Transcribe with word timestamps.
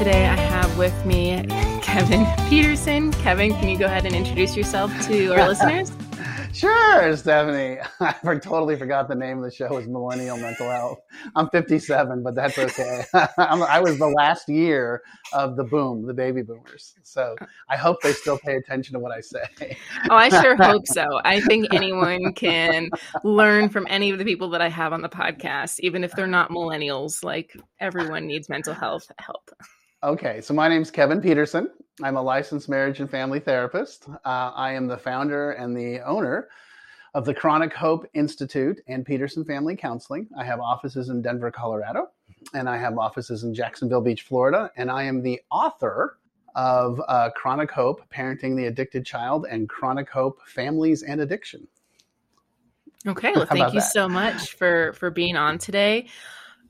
Today 0.00 0.28
I 0.28 0.34
have 0.34 0.78
with 0.78 1.04
me 1.04 1.44
Kevin 1.82 2.26
Peterson. 2.48 3.12
Kevin, 3.12 3.50
can 3.50 3.68
you 3.68 3.76
go 3.76 3.84
ahead 3.84 4.06
and 4.06 4.14
introduce 4.14 4.56
yourself 4.56 4.90
to 5.08 5.34
our 5.34 5.46
listeners? 5.46 5.92
Sure, 6.54 7.14
Stephanie. 7.14 7.76
I 8.00 8.36
totally 8.38 8.76
forgot 8.76 9.08
the 9.08 9.14
name 9.14 9.36
of 9.36 9.44
the 9.44 9.50
show 9.50 9.68
was 9.68 9.86
Millennial 9.86 10.38
Mental 10.38 10.70
Health. 10.70 11.00
I'm 11.36 11.50
57, 11.50 12.22
but 12.22 12.34
that's 12.34 12.58
okay. 12.58 13.04
i 13.14 13.78
was 13.78 13.98
the 13.98 14.08
last 14.08 14.48
year 14.48 15.02
of 15.34 15.56
the 15.56 15.64
boom, 15.64 16.06
the 16.06 16.14
baby 16.14 16.40
boomers. 16.40 16.94
So 17.02 17.36
I 17.68 17.76
hope 17.76 18.00
they 18.02 18.14
still 18.14 18.38
pay 18.38 18.56
attention 18.56 18.94
to 18.94 19.00
what 19.00 19.12
I 19.12 19.20
say. 19.20 19.76
Oh, 20.08 20.16
I 20.16 20.30
sure 20.30 20.56
hope 20.62 20.86
so. 20.86 21.20
I 21.26 21.42
think 21.42 21.66
anyone 21.74 22.32
can 22.32 22.88
learn 23.22 23.68
from 23.68 23.86
any 23.90 24.08
of 24.08 24.18
the 24.18 24.24
people 24.24 24.48
that 24.48 24.62
I 24.62 24.70
have 24.70 24.94
on 24.94 25.02
the 25.02 25.10
podcast, 25.10 25.78
even 25.80 26.04
if 26.04 26.12
they're 26.12 26.26
not 26.26 26.48
millennials. 26.48 27.22
Like 27.22 27.54
everyone 27.80 28.26
needs 28.26 28.48
mental 28.48 28.72
health 28.72 29.12
help. 29.18 29.50
Okay, 30.02 30.40
so 30.40 30.54
my 30.54 30.66
name 30.66 30.80
is 30.80 30.90
Kevin 30.90 31.20
Peterson. 31.20 31.68
I'm 32.02 32.16
a 32.16 32.22
licensed 32.22 32.70
marriage 32.70 33.00
and 33.00 33.10
family 33.10 33.38
therapist. 33.38 34.08
Uh, 34.08 34.50
I 34.54 34.72
am 34.72 34.86
the 34.86 34.96
founder 34.96 35.50
and 35.52 35.76
the 35.76 36.00
owner 36.00 36.48
of 37.12 37.26
the 37.26 37.34
Chronic 37.34 37.74
Hope 37.74 38.06
Institute 38.14 38.80
and 38.88 39.04
Peterson 39.04 39.44
Family 39.44 39.76
Counseling. 39.76 40.26
I 40.38 40.44
have 40.44 40.58
offices 40.58 41.10
in 41.10 41.20
Denver, 41.20 41.50
Colorado, 41.50 42.08
and 42.54 42.66
I 42.66 42.78
have 42.78 42.96
offices 42.96 43.44
in 43.44 43.52
Jacksonville 43.52 44.00
Beach, 44.00 44.22
Florida. 44.22 44.70
And 44.76 44.90
I 44.90 45.02
am 45.02 45.20
the 45.20 45.38
author 45.50 46.16
of 46.54 46.98
uh, 47.06 47.28
Chronic 47.36 47.70
Hope 47.70 48.02
Parenting 48.08 48.56
the 48.56 48.66
Addicted 48.66 49.04
Child 49.04 49.48
and 49.50 49.68
Chronic 49.68 50.08
Hope 50.08 50.40
Families 50.46 51.02
and 51.02 51.20
Addiction. 51.20 51.68
Okay, 53.06 53.32
well, 53.34 53.44
thank 53.50 53.74
you 53.74 53.80
that? 53.80 53.92
so 53.92 54.08
much 54.08 54.54
for 54.54 54.94
for 54.94 55.10
being 55.10 55.36
on 55.36 55.58
today. 55.58 56.06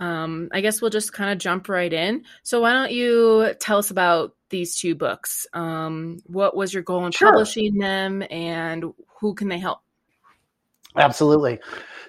Um, 0.00 0.48
I 0.52 0.60
guess 0.60 0.80
we'll 0.80 0.90
just 0.90 1.12
kind 1.12 1.30
of 1.30 1.38
jump 1.38 1.68
right 1.68 1.92
in. 1.92 2.24
So, 2.42 2.60
why 2.60 2.72
don't 2.72 2.90
you 2.90 3.54
tell 3.60 3.78
us 3.78 3.90
about 3.90 4.34
these 4.48 4.76
two 4.76 4.94
books? 4.94 5.46
Um, 5.52 6.18
what 6.24 6.56
was 6.56 6.74
your 6.74 6.82
goal 6.82 7.06
in 7.06 7.12
sure. 7.12 7.30
publishing 7.30 7.78
them, 7.78 8.24
and 8.30 8.84
who 9.20 9.34
can 9.34 9.48
they 9.48 9.58
help? 9.58 9.80
Absolutely. 10.96 11.60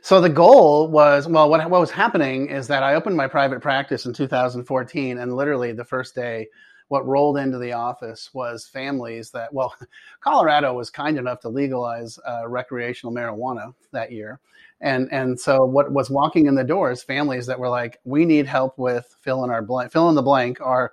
So 0.02 0.19
the 0.19 0.30
goal 0.30 0.88
was 0.88 1.28
well, 1.28 1.50
what 1.50 1.69
what 1.69 1.80
was 1.80 1.92
happening 1.92 2.47
is 2.47 2.67
that 2.67 2.81
I 2.81 2.95
opened 2.95 3.16
my 3.16 3.28
private 3.28 3.62
practice 3.62 4.06
in 4.06 4.14
2014, 4.14 5.19
and 5.19 5.36
literally 5.36 5.73
the 5.73 5.86
first 5.86 6.16
day, 6.16 6.47
what 6.92 7.08
rolled 7.08 7.38
into 7.38 7.58
the 7.58 7.72
office 7.72 8.31
was 8.34 8.67
families 8.67 9.31
that 9.31 9.53
well, 9.53 9.73
Colorado 10.20 10.73
was 10.73 10.89
kind 10.89 11.17
enough 11.17 11.39
to 11.39 11.47
legalize 11.47 12.20
uh, 12.28 12.45
recreational 12.45 13.16
marijuana 13.16 13.73
that 13.94 14.11
year, 14.11 14.42
and 14.81 15.08
and 15.14 15.39
so 15.39 15.64
what 15.64 15.89
was 15.94 16.09
walking 16.09 16.47
in 16.47 16.56
the 16.56 16.66
door 16.66 16.92
is 16.92 17.02
families 17.02 17.45
that 17.45 17.58
were 17.58 17.69
like 17.69 18.02
we 18.03 18.25
need 18.25 18.45
help 18.45 18.78
with 18.78 19.16
fill 19.22 19.45
in 19.45 19.50
our 19.50 19.62
blank 19.62 19.89
fill 19.89 20.09
in 20.09 20.16
the 20.16 20.22
blank. 20.22 20.59
Our 20.59 20.92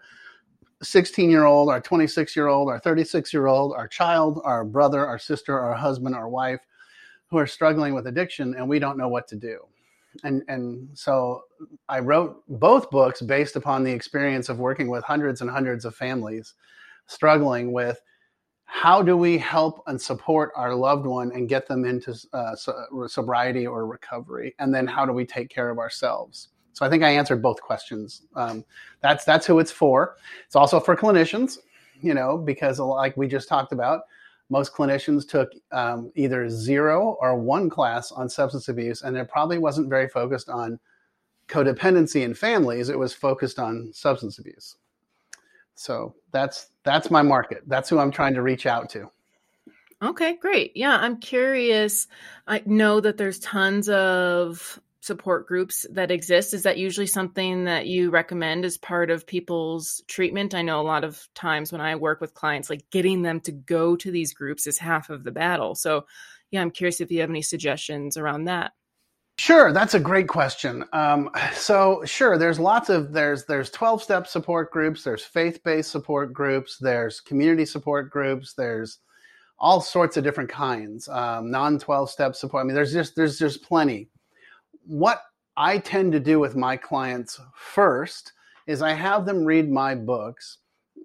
16 0.84 1.28
year 1.28 1.46
old 1.46 1.68
our 1.68 1.80
26 1.80 2.36
year 2.36 2.46
old 2.46 2.68
our 2.68 2.78
36 2.78 3.32
year 3.32 3.48
old 3.48 3.74
our 3.74 3.88
child 3.88 4.40
our 4.44 4.64
brother 4.64 5.04
our 5.04 5.18
sister 5.18 5.58
our 5.58 5.74
husband 5.74 6.14
our 6.14 6.28
wife 6.28 6.60
who 7.26 7.36
are 7.36 7.48
struggling 7.48 7.92
with 7.92 8.06
addiction 8.06 8.54
and 8.54 8.68
we 8.68 8.78
don't 8.78 8.96
know 8.96 9.08
what 9.08 9.26
to 9.26 9.34
do 9.34 9.58
and 10.24 10.42
and 10.48 10.88
so 10.94 11.42
i 11.88 11.98
wrote 11.98 12.42
both 12.48 12.90
books 12.90 13.20
based 13.20 13.56
upon 13.56 13.84
the 13.84 13.92
experience 13.92 14.48
of 14.48 14.58
working 14.58 14.88
with 14.88 15.04
hundreds 15.04 15.40
and 15.40 15.50
hundreds 15.50 15.84
of 15.84 15.94
families 15.94 16.54
struggling 17.06 17.72
with 17.72 18.00
how 18.70 19.00
do 19.00 19.16
we 19.16 19.38
help 19.38 19.82
and 19.86 20.00
support 20.00 20.52
our 20.54 20.74
loved 20.74 21.06
one 21.06 21.32
and 21.32 21.48
get 21.48 21.66
them 21.66 21.86
into 21.86 22.14
uh, 22.34 22.54
sobriety 23.06 23.66
or 23.66 23.86
recovery? 23.86 24.54
And 24.58 24.74
then 24.74 24.86
how 24.86 25.06
do 25.06 25.12
we 25.14 25.24
take 25.24 25.48
care 25.48 25.70
of 25.70 25.78
ourselves? 25.78 26.48
So 26.74 26.84
i 26.84 26.90
think 26.90 27.02
i 27.02 27.08
answered 27.08 27.42
both 27.42 27.60
questions. 27.62 28.26
Um, 28.36 28.64
that's 29.00 29.24
that's 29.24 29.46
who 29.46 29.58
it's 29.58 29.72
for. 29.72 30.16
It's 30.44 30.54
also 30.54 30.78
for 30.78 30.94
clinicians 30.94 31.58
you 32.00 32.14
know 32.14 32.38
because 32.38 32.78
like 32.78 33.16
we 33.16 33.26
just 33.26 33.48
talked 33.48 33.72
about 33.72 34.02
most 34.50 34.72
clinicians 34.72 35.28
took 35.28 35.50
um, 35.72 36.10
either 36.14 36.48
zero 36.48 37.16
or 37.20 37.36
one 37.36 37.68
class 37.68 38.12
on 38.12 38.28
substance 38.28 38.68
abuse 38.68 39.02
and 39.02 39.16
it 39.16 39.28
probably 39.28 39.58
wasn't 39.58 39.88
very 39.88 40.08
focused 40.08 40.48
on 40.48 40.78
codependency 41.48 42.22
in 42.22 42.34
families 42.34 42.88
it 42.88 42.98
was 42.98 43.14
focused 43.14 43.58
on 43.58 43.90
substance 43.92 44.38
abuse 44.38 44.76
so 45.78 46.12
that's 46.32 46.70
that's 46.82 47.08
my 47.08 47.22
market. 47.22 47.62
That's 47.68 47.88
who 47.88 48.00
I'm 48.00 48.10
trying 48.10 48.34
to 48.34 48.42
reach 48.42 48.66
out 48.66 48.90
to. 48.90 49.08
Okay, 50.02 50.36
great. 50.36 50.76
Yeah, 50.76 50.96
I'm 50.96 51.18
curious. 51.18 52.08
I 52.48 52.62
know 52.66 53.00
that 53.00 53.16
there's 53.16 53.38
tons 53.38 53.88
of 53.88 54.80
support 55.00 55.46
groups 55.46 55.86
that 55.90 56.10
exist. 56.10 56.54
Is 56.54 56.64
that 56.64 56.78
usually 56.78 57.06
something 57.06 57.64
that 57.64 57.86
you 57.86 58.10
recommend 58.10 58.64
as 58.64 58.76
part 58.76 59.10
of 59.10 59.26
people's 59.26 60.02
treatment? 60.08 60.54
I 60.54 60.62
know 60.62 60.80
a 60.80 60.82
lot 60.82 61.04
of 61.04 61.28
times 61.34 61.72
when 61.72 61.80
I 61.80 61.94
work 61.96 62.20
with 62.20 62.34
clients, 62.34 62.68
like 62.68 62.88
getting 62.90 63.22
them 63.22 63.40
to 63.40 63.52
go 63.52 63.96
to 63.96 64.10
these 64.10 64.34
groups 64.34 64.66
is 64.66 64.78
half 64.78 65.10
of 65.10 65.24
the 65.24 65.32
battle. 65.32 65.74
So, 65.74 66.06
yeah, 66.50 66.62
I'm 66.62 66.70
curious 66.70 67.00
if 67.00 67.10
you 67.10 67.20
have 67.20 67.30
any 67.30 67.42
suggestions 67.42 68.16
around 68.16 68.44
that. 68.44 68.72
Sure, 69.38 69.72
that's 69.72 69.94
a 69.94 70.00
great 70.00 70.26
question. 70.26 70.84
Um, 70.92 71.30
so, 71.54 72.02
sure, 72.04 72.38
there's 72.38 72.58
lots 72.58 72.88
of 72.88 73.12
there's 73.12 73.44
there's 73.44 73.70
12 73.70 74.02
step 74.02 74.26
support 74.26 74.72
groups, 74.72 75.04
there's 75.04 75.24
faith 75.24 75.62
based 75.62 75.92
support 75.92 76.32
groups, 76.32 76.76
there's 76.80 77.20
community 77.20 77.64
support 77.64 78.10
groups, 78.10 78.54
there's 78.54 78.98
all 79.60 79.80
sorts 79.80 80.16
of 80.16 80.24
different 80.24 80.50
kinds. 80.50 81.08
Um, 81.08 81.50
non 81.50 81.78
12 81.78 82.10
step 82.10 82.34
support. 82.34 82.62
I 82.62 82.66
mean, 82.66 82.74
there's 82.74 82.92
just 82.92 83.14
there's 83.16 83.38
just 83.38 83.62
plenty. 83.62 84.08
What 84.88 85.22
I 85.56 85.78
tend 85.78 86.10
to 86.12 86.20
do 86.20 86.40
with 86.40 86.56
my 86.56 86.76
clients 86.76 87.40
first 87.54 88.32
is 88.66 88.82
I 88.82 88.92
have 88.92 89.24
them 89.24 89.44
read 89.44 89.70
my 89.70 89.94
books, 89.94 90.58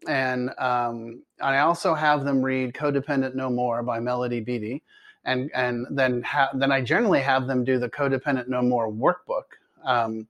and 0.08 0.50
um, 0.58 1.22
I 1.40 1.60
also 1.60 1.94
have 1.94 2.26
them 2.26 2.42
read 2.42 2.74
Codependent 2.74 3.36
No 3.36 3.52
More 3.52 3.84
by 3.84 4.00
Melody 4.00 4.40
Beattie 4.40 4.82
and 5.26 5.50
and 5.54 5.88
then 5.90 6.22
ha- 6.24 6.52
then 6.54 6.72
I 6.72 6.82
generally 6.82 7.22
have 7.22 7.48
them 7.48 7.64
do 7.64 7.80
the 7.80 7.90
codependent 7.90 8.48
no 8.48 8.62
more 8.62 8.92
workbook, 8.92 9.44
um, 9.86 10.28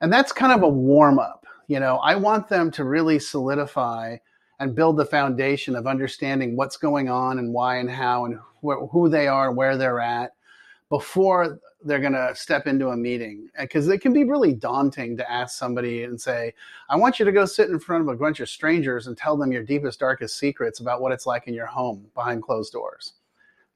and 0.00 0.12
that's 0.12 0.32
kind 0.32 0.52
of 0.52 0.62
a 0.62 0.68
warm 0.68 1.18
up. 1.18 1.46
You 1.68 1.80
know, 1.80 1.96
I 1.98 2.14
want 2.16 2.48
them 2.48 2.70
to 2.72 2.84
really 2.84 3.18
solidify 3.18 4.16
and 4.58 4.74
build 4.74 4.96
the 4.96 5.04
foundation 5.04 5.76
of 5.76 5.86
understanding 5.86 6.56
what's 6.56 6.76
going 6.76 7.08
on 7.08 7.38
and 7.38 7.52
why 7.52 7.76
and 7.76 7.90
how 7.90 8.24
and 8.24 8.38
wh- 8.64 8.88
who 8.90 9.08
they 9.08 9.28
are, 9.28 9.52
where 9.52 9.76
they're 9.76 10.00
at, 10.00 10.32
before 10.88 11.60
they're 11.86 12.00
going 12.00 12.12
to 12.12 12.34
step 12.34 12.66
into 12.66 12.88
a 12.88 12.96
meeting 12.96 13.48
because 13.60 13.88
it 13.88 13.98
can 13.98 14.12
be 14.12 14.24
really 14.24 14.52
daunting 14.52 15.16
to 15.16 15.30
ask 15.30 15.58
somebody 15.58 16.04
and 16.04 16.20
say 16.20 16.52
i 16.88 16.96
want 16.96 17.18
you 17.18 17.24
to 17.24 17.32
go 17.32 17.44
sit 17.44 17.70
in 17.70 17.78
front 17.78 18.02
of 18.02 18.08
a 18.08 18.16
bunch 18.16 18.40
of 18.40 18.48
strangers 18.48 19.06
and 19.06 19.16
tell 19.16 19.36
them 19.36 19.52
your 19.52 19.62
deepest 19.62 20.00
darkest 20.00 20.38
secrets 20.38 20.80
about 20.80 21.00
what 21.00 21.12
it's 21.12 21.26
like 21.26 21.46
in 21.46 21.54
your 21.54 21.66
home 21.66 22.06
behind 22.14 22.42
closed 22.42 22.72
doors. 22.72 23.14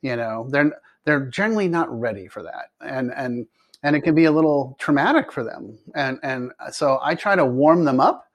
You 0.03 0.17
know 0.17 0.47
they're 0.51 0.73
they're 1.05 1.27
generally 1.27 1.69
not 1.69 1.89
ready 1.99 2.27
for 2.27 2.43
that 2.43 2.71
and 2.81 3.13
and 3.15 3.47
and 3.83 3.97
it 3.97 4.01
can 4.03 4.15
be 4.15 4.25
a 4.25 4.33
little 4.33 4.77
traumatic 4.79 5.31
for 5.33 5.45
them 5.45 5.79
and 5.95 6.19
and 6.23 6.53
so 6.71 6.99
i 7.03 7.15
try 7.15 7.37
to 7.37 7.45
warm 7.45 7.85
them 7.85 8.01
up 8.01 8.31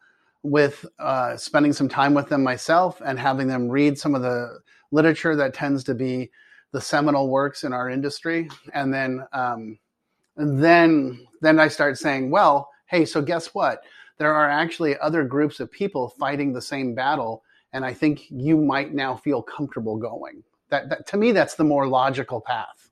with 0.45 0.85
uh, 0.99 1.35
spending 1.35 1.73
some 1.73 1.89
time 1.89 2.13
with 2.13 2.29
them 2.29 2.43
myself 2.43 3.01
and 3.03 3.17
having 3.19 3.47
them 3.47 3.67
read 3.67 3.97
some 3.97 4.13
of 4.13 4.21
the 4.21 4.59
literature 4.91 5.35
that 5.35 5.55
tends 5.55 5.83
to 5.83 5.95
be 5.95 6.29
the 6.75 6.81
seminal 6.81 7.29
works 7.29 7.63
in 7.63 7.73
our 7.73 7.89
industry 7.89 8.49
and 8.73 8.93
then 8.93 9.25
um, 9.33 9.79
and 10.37 10.63
then 10.63 11.25
then 11.41 11.59
i 11.59 11.67
start 11.67 11.97
saying 11.97 12.29
well 12.29 12.69
hey 12.87 13.05
so 13.05 13.21
guess 13.21 13.55
what 13.55 13.81
there 14.17 14.33
are 14.33 14.49
actually 14.49 14.97
other 14.99 15.23
groups 15.23 15.59
of 15.59 15.71
people 15.71 16.09
fighting 16.19 16.53
the 16.53 16.61
same 16.61 16.93
battle 16.93 17.43
and 17.73 17.83
i 17.83 17.93
think 17.93 18.29
you 18.29 18.57
might 18.57 18.93
now 18.93 19.15
feel 19.15 19.41
comfortable 19.41 19.97
going 19.97 20.43
that, 20.69 20.89
that 20.89 21.07
to 21.07 21.17
me, 21.17 21.31
that's 21.31 21.55
the 21.55 21.63
more 21.63 21.87
logical 21.87 22.41
path. 22.41 22.89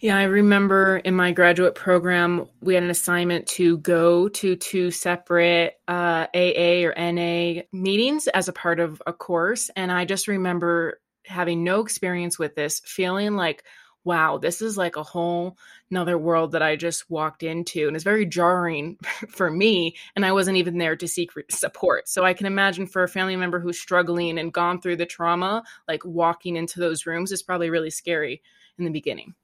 Yeah, 0.00 0.16
I 0.16 0.24
remember 0.24 0.96
in 0.98 1.14
my 1.14 1.30
graduate 1.30 1.76
program, 1.76 2.48
we 2.60 2.74
had 2.74 2.82
an 2.82 2.90
assignment 2.90 3.46
to 3.48 3.78
go 3.78 4.28
to 4.28 4.56
two 4.56 4.90
separate 4.90 5.74
uh, 5.86 6.26
AA 6.34 6.82
or 6.84 6.94
NA 6.96 7.62
meetings 7.72 8.26
as 8.28 8.48
a 8.48 8.52
part 8.52 8.80
of 8.80 9.00
a 9.06 9.12
course. 9.12 9.70
And 9.76 9.92
I 9.92 10.04
just 10.04 10.26
remember 10.26 11.00
having 11.24 11.64
no 11.64 11.80
experience 11.80 12.38
with 12.38 12.54
this, 12.54 12.80
feeling 12.84 13.36
like 13.36 13.64
wow, 14.04 14.38
this 14.38 14.60
is 14.62 14.76
like 14.76 14.96
a 14.96 15.02
whole 15.02 15.56
another 15.90 16.18
world 16.18 16.52
that 16.52 16.62
I 16.62 16.76
just 16.76 17.10
walked 17.10 17.42
into. 17.42 17.86
And 17.86 17.94
it's 17.94 18.04
very 18.04 18.26
jarring 18.26 18.98
for 19.28 19.50
me. 19.50 19.96
And 20.16 20.24
I 20.24 20.32
wasn't 20.32 20.56
even 20.56 20.78
there 20.78 20.96
to 20.96 21.08
seek 21.08 21.30
support. 21.50 22.08
So 22.08 22.24
I 22.24 22.34
can 22.34 22.46
imagine 22.46 22.86
for 22.86 23.02
a 23.02 23.08
family 23.08 23.36
member 23.36 23.60
who's 23.60 23.80
struggling 23.80 24.38
and 24.38 24.52
gone 24.52 24.80
through 24.80 24.96
the 24.96 25.06
trauma, 25.06 25.62
like 25.86 26.04
walking 26.04 26.56
into 26.56 26.80
those 26.80 27.06
rooms 27.06 27.32
is 27.32 27.42
probably 27.42 27.70
really 27.70 27.90
scary 27.90 28.42
in 28.78 28.84
the 28.84 28.90
beginning. 28.90 29.34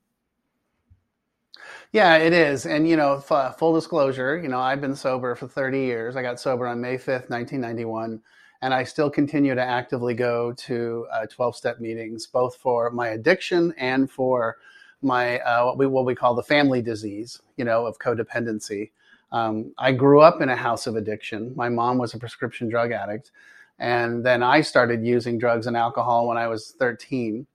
Yeah, 1.92 2.16
it 2.16 2.32
is. 2.32 2.66
And, 2.66 2.88
you 2.88 2.96
know, 2.96 3.22
f- 3.28 3.58
full 3.58 3.75
disclosure, 3.75 4.38
you 4.38 4.48
know, 4.48 4.60
I've 4.60 4.80
been 4.80 4.94
sober 4.94 5.34
for 5.34 5.48
30 5.48 5.80
years. 5.80 6.16
I 6.16 6.22
got 6.22 6.40
sober 6.40 6.66
on 6.66 6.80
May 6.80 6.96
5th, 6.96 7.30
1991 7.30 8.20
and 8.62 8.75
I 8.75 8.84
still 8.84 9.10
continue 9.10 9.55
to 9.55 9.62
actively 9.62 10.14
go 10.14 10.52
to 10.52 11.06
12 11.31 11.55
uh, 11.55 11.56
step 11.56 11.81
meetings, 11.81 12.26
both 12.26 12.56
for 12.56 12.90
my 12.90 13.08
addiction 13.08 13.72
and 13.78 14.10
for 14.10 14.56
my 15.00 15.38
uh, 15.40 15.66
what 15.66 15.78
we 15.78 15.87
what 15.87 16.05
we 16.05 16.14
call 16.14 16.34
the 16.34 16.43
family 16.43 16.82
disease, 16.82 17.40
you 17.56 17.64
know, 17.64 17.87
of 17.87 17.99
codependency. 17.99 18.90
Um, 19.31 19.72
I 19.78 19.93
grew 19.93 20.20
up 20.20 20.40
in 20.40 20.49
a 20.49 20.56
house 20.56 20.87
of 20.87 20.96
addiction. 20.96 21.52
My 21.55 21.69
mom 21.69 21.99
was 21.99 22.14
a 22.14 22.19
prescription 22.19 22.69
drug 22.69 22.93
addict. 22.93 23.31
And 23.78 24.25
then 24.25 24.43
I 24.43 24.61
started 24.61 25.04
using 25.04 25.38
drugs 25.38 25.66
and 25.66 25.76
alcohol 25.76 26.26
when 26.26 26.37
I 26.37 26.49
was 26.49 26.72
13. 26.78 27.46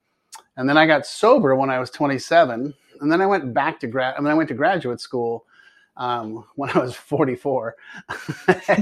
And 0.56 0.70
then 0.70 0.78
I 0.78 0.86
got 0.86 1.06
sober 1.06 1.56
when 1.56 1.70
I 1.70 1.80
was 1.80 1.90
27. 1.90 2.74
And 3.02 3.12
then 3.12 3.22
I 3.22 3.26
went 3.26 3.54
back 3.54 3.80
to 3.82 3.88
grad. 3.88 4.16
I 4.16 4.22
mean, 4.22 4.30
I 4.30 4.36
went 4.36 4.48
to 4.50 4.56
graduate 4.56 5.02
school 5.02 5.46
um, 5.98 6.46
when 6.56 6.70
I 6.72 6.80
was 6.80 6.96
44. 6.96 7.76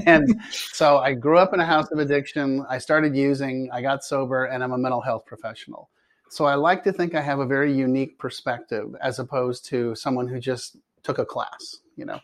and 0.06 0.42
so 0.50 0.98
I 0.98 1.14
grew 1.14 1.38
up 1.38 1.54
in 1.54 1.60
a 1.60 1.66
house 1.66 1.92
of 1.92 2.00
addiction. 2.00 2.66
I 2.70 2.78
started 2.78 3.16
using, 3.16 3.70
I 3.72 3.82
got 3.82 4.04
sober, 4.04 4.46
and 4.46 4.64
I'm 4.64 4.72
a 4.72 4.78
mental 4.78 5.02
health 5.02 5.26
professional. 5.26 5.90
So 6.30 6.46
I 6.46 6.56
like 6.56 6.84
to 6.86 6.94
think 6.94 7.14
I 7.14 7.22
have 7.22 7.40
a 7.40 7.46
very 7.46 7.74
unique 7.74 8.18
perspective 8.18 8.96
as 9.02 9.20
opposed 9.20 9.66
to 9.66 9.96
someone 9.96 10.28
who 10.28 10.40
just 10.40 10.78
took 11.04 11.18
a 11.18 11.26
class, 11.26 11.78
you 11.98 12.06
know? 12.06 12.20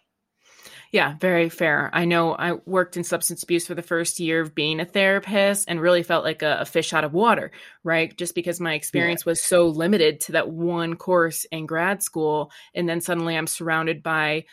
Yeah, 0.92 1.16
very 1.19 1.50
fair. 1.50 1.90
I 1.92 2.06
know 2.06 2.33
I 2.33 2.54
worked 2.66 2.95
in 2.95 3.04
substance 3.04 3.44
abuse 3.44 3.68
for 3.68 3.75
the 3.75 3.81
first 3.81 4.19
year 4.22 4.40
of 4.40 4.56
being 4.56 4.80
a 4.80 4.86
therapist 4.86 5.66
and 5.68 5.81
really 5.81 6.04
felt 6.04 6.24
like 6.24 6.42
a, 6.42 6.60
a 6.62 6.66
fish 6.66 6.94
out 6.94 7.04
of 7.04 7.13
water, 7.13 7.51
right? 7.83 8.18
Just 8.18 8.36
because 8.36 8.62
my 8.62 8.74
experience 8.74 9.24
yeah. 9.25 9.31
was 9.31 9.42
so 9.42 9.68
limited 9.68 10.22
to 10.22 10.31
that 10.33 10.50
one 10.50 10.95
course 10.95 11.45
in 11.51 11.66
grad 11.66 12.01
school. 12.01 12.51
And 12.74 12.88
then 12.88 13.01
suddenly 13.01 13.36
I'm 13.36 13.48
surrounded 13.48 14.01
by 14.01 14.45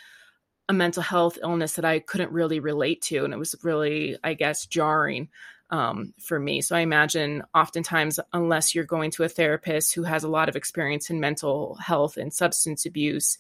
a 0.69 0.73
mental 0.73 1.03
health 1.03 1.39
illness 1.43 1.75
that 1.75 1.85
I 1.85 1.99
couldn't 1.99 2.33
really 2.33 2.61
relate 2.61 3.03
to. 3.03 3.25
And 3.25 3.35
it 3.35 3.39
was 3.39 3.55
really, 3.63 4.17
I 4.25 4.35
guess, 4.35 4.67
jarring 4.67 5.29
um, 5.71 6.15
for 6.21 6.39
me. 6.39 6.61
So 6.61 6.77
I 6.77 6.81
imagine 6.81 7.43
oftentimes, 7.55 8.21
unless 8.33 8.75
you're 8.75 8.85
going 8.85 9.11
to 9.13 9.25
a 9.25 9.29
therapist 9.29 9.95
who 9.95 10.05
has 10.05 10.25
a 10.25 10.29
lot 10.29 10.49
of 10.49 10.57
experience 10.57 11.11
in 11.11 11.21
mental 11.21 11.75
health 11.77 12.17
and 12.17 12.33
substance 12.33 12.87
abuse, 12.87 13.39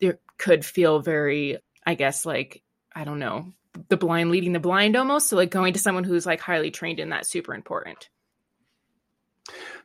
there 0.00 0.18
could 0.38 0.64
feel 0.64 1.00
very, 1.00 1.58
I 1.86 1.94
guess, 1.94 2.26
like, 2.26 2.62
I 2.94 3.04
don't 3.04 3.18
know, 3.18 3.46
the 3.88 3.96
blind 3.96 4.30
leading 4.30 4.52
the 4.52 4.60
blind 4.60 4.96
almost. 4.96 5.28
So, 5.28 5.36
like, 5.36 5.50
going 5.50 5.72
to 5.72 5.80
someone 5.80 6.04
who's 6.04 6.26
like 6.26 6.40
highly 6.40 6.70
trained 6.70 7.00
in 7.00 7.10
that 7.10 7.26
super 7.26 7.54
important. 7.54 8.08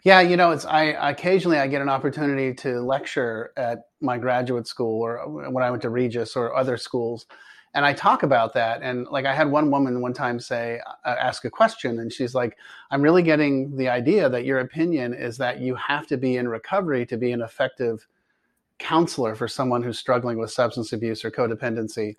Yeah, 0.04 0.22
you 0.22 0.38
know, 0.38 0.52
it's 0.52 0.66
I 0.66 0.84
occasionally 1.10 1.58
I 1.58 1.68
get 1.68 1.82
an 1.82 1.90
opportunity 1.90 2.54
to 2.56 2.80
lecture 2.80 3.52
at 3.58 3.80
my 4.02 4.18
graduate 4.18 4.66
school 4.68 5.02
or 5.02 5.50
when 5.50 5.64
I 5.64 5.70
went 5.70 5.82
to 5.82 5.90
Regis 5.90 6.36
or 6.38 6.56
other 6.56 6.78
schools, 6.78 7.26
and 7.74 7.86
I 7.86 7.92
talk 7.94 8.24
about 8.24 8.54
that. 8.54 8.82
And 8.82 9.08
like 9.08 9.26
I 9.26 9.34
had 9.36 9.52
one 9.52 9.70
woman 9.72 10.02
one 10.02 10.14
time 10.14 10.40
say, 10.40 10.80
uh, 11.06 11.16
ask 11.20 11.44
a 11.44 11.50
question, 11.50 12.00
and 12.00 12.14
she's 12.14 12.34
like, 12.34 12.58
"I'm 12.92 13.02
really 13.02 13.24
getting 13.24 13.76
the 13.76 13.90
idea 13.90 14.30
that 14.30 14.46
your 14.46 14.60
opinion 14.60 15.14
is 15.14 15.38
that 15.38 15.60
you 15.60 15.76
have 15.76 16.08
to 16.08 16.18
be 16.18 16.38
in 16.38 16.48
recovery 16.48 17.06
to 17.08 17.18
be 17.18 17.32
an 17.34 17.42
effective 17.42 18.08
counselor 18.80 19.36
for 19.36 19.48
someone 19.48 19.84
who's 19.84 20.00
struggling 20.00 20.38
with 20.40 20.52
substance 20.52 20.94
abuse 20.94 21.26
or 21.26 21.32
codependency." 21.32 22.18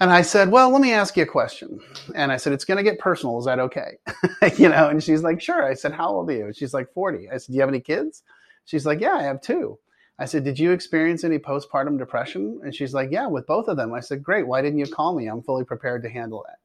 And 0.00 0.10
I 0.10 0.22
said, 0.22 0.50
Well, 0.50 0.70
let 0.70 0.82
me 0.82 0.92
ask 0.92 1.16
you 1.16 1.22
a 1.22 1.26
question. 1.26 1.80
And 2.14 2.30
I 2.30 2.36
said, 2.36 2.52
It's 2.52 2.64
going 2.64 2.76
to 2.76 2.82
get 2.82 2.98
personal. 2.98 3.38
Is 3.38 3.46
that 3.46 3.58
okay? 3.58 3.98
you 4.58 4.68
know, 4.68 4.88
and 4.88 5.02
she's 5.02 5.22
like, 5.22 5.40
Sure. 5.40 5.64
I 5.64 5.74
said, 5.74 5.92
How 5.92 6.08
old 6.08 6.30
are 6.30 6.34
you? 6.34 6.52
She's 6.52 6.74
like, 6.74 6.92
40. 6.92 7.30
I 7.30 7.38
said, 7.38 7.52
Do 7.52 7.54
you 7.54 7.60
have 7.60 7.70
any 7.70 7.80
kids? 7.80 8.22
She's 8.64 8.84
like, 8.84 9.00
Yeah, 9.00 9.14
I 9.14 9.22
have 9.22 9.40
two. 9.40 9.78
I 10.18 10.26
said, 10.26 10.44
Did 10.44 10.58
you 10.58 10.72
experience 10.72 11.24
any 11.24 11.38
postpartum 11.38 11.98
depression? 11.98 12.60
And 12.62 12.74
she's 12.74 12.92
like, 12.92 13.10
Yeah, 13.10 13.26
with 13.26 13.46
both 13.46 13.68
of 13.68 13.76
them. 13.76 13.94
I 13.94 14.00
said, 14.00 14.22
Great. 14.22 14.46
Why 14.46 14.60
didn't 14.60 14.78
you 14.78 14.86
call 14.86 15.14
me? 15.16 15.28
I'm 15.28 15.42
fully 15.42 15.64
prepared 15.64 16.02
to 16.02 16.10
handle 16.10 16.44
that. 16.46 16.58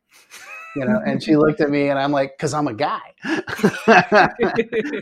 You 0.75 0.85
know, 0.85 1.01
and 1.06 1.21
she 1.21 1.35
looked 1.35 1.59
at 1.59 1.69
me 1.69 1.89
and 1.89 2.00
I'm 2.00 2.12
like, 2.12 2.38
Because 2.38 2.53
I'm 2.53 2.68
a 2.68 2.73
guy. 2.73 3.01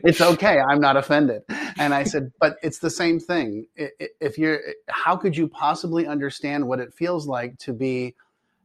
it's 0.03 0.21
okay. 0.21 0.59
I'm 0.59 0.81
not 0.81 0.97
offended. 0.97 1.43
And 1.77 1.93
I 1.93 2.03
said, 2.03 2.31
But 2.39 2.57
it's 2.63 2.79
the 2.79 2.89
same 2.89 3.19
thing. 3.19 3.67
If 3.75 4.37
you're, 4.37 4.59
how 4.87 5.15
could 5.15 5.37
you 5.37 5.47
possibly 5.47 6.07
understand 6.07 6.67
what 6.67 6.79
it 6.79 6.93
feels 6.93 7.27
like 7.27 7.57
to 7.59 7.73
be 7.73 8.15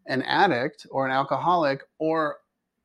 an 0.06 0.22
addict 0.22 0.86
or 0.90 1.06
an 1.06 1.12
alcoholic 1.12 1.82
or 1.98 2.38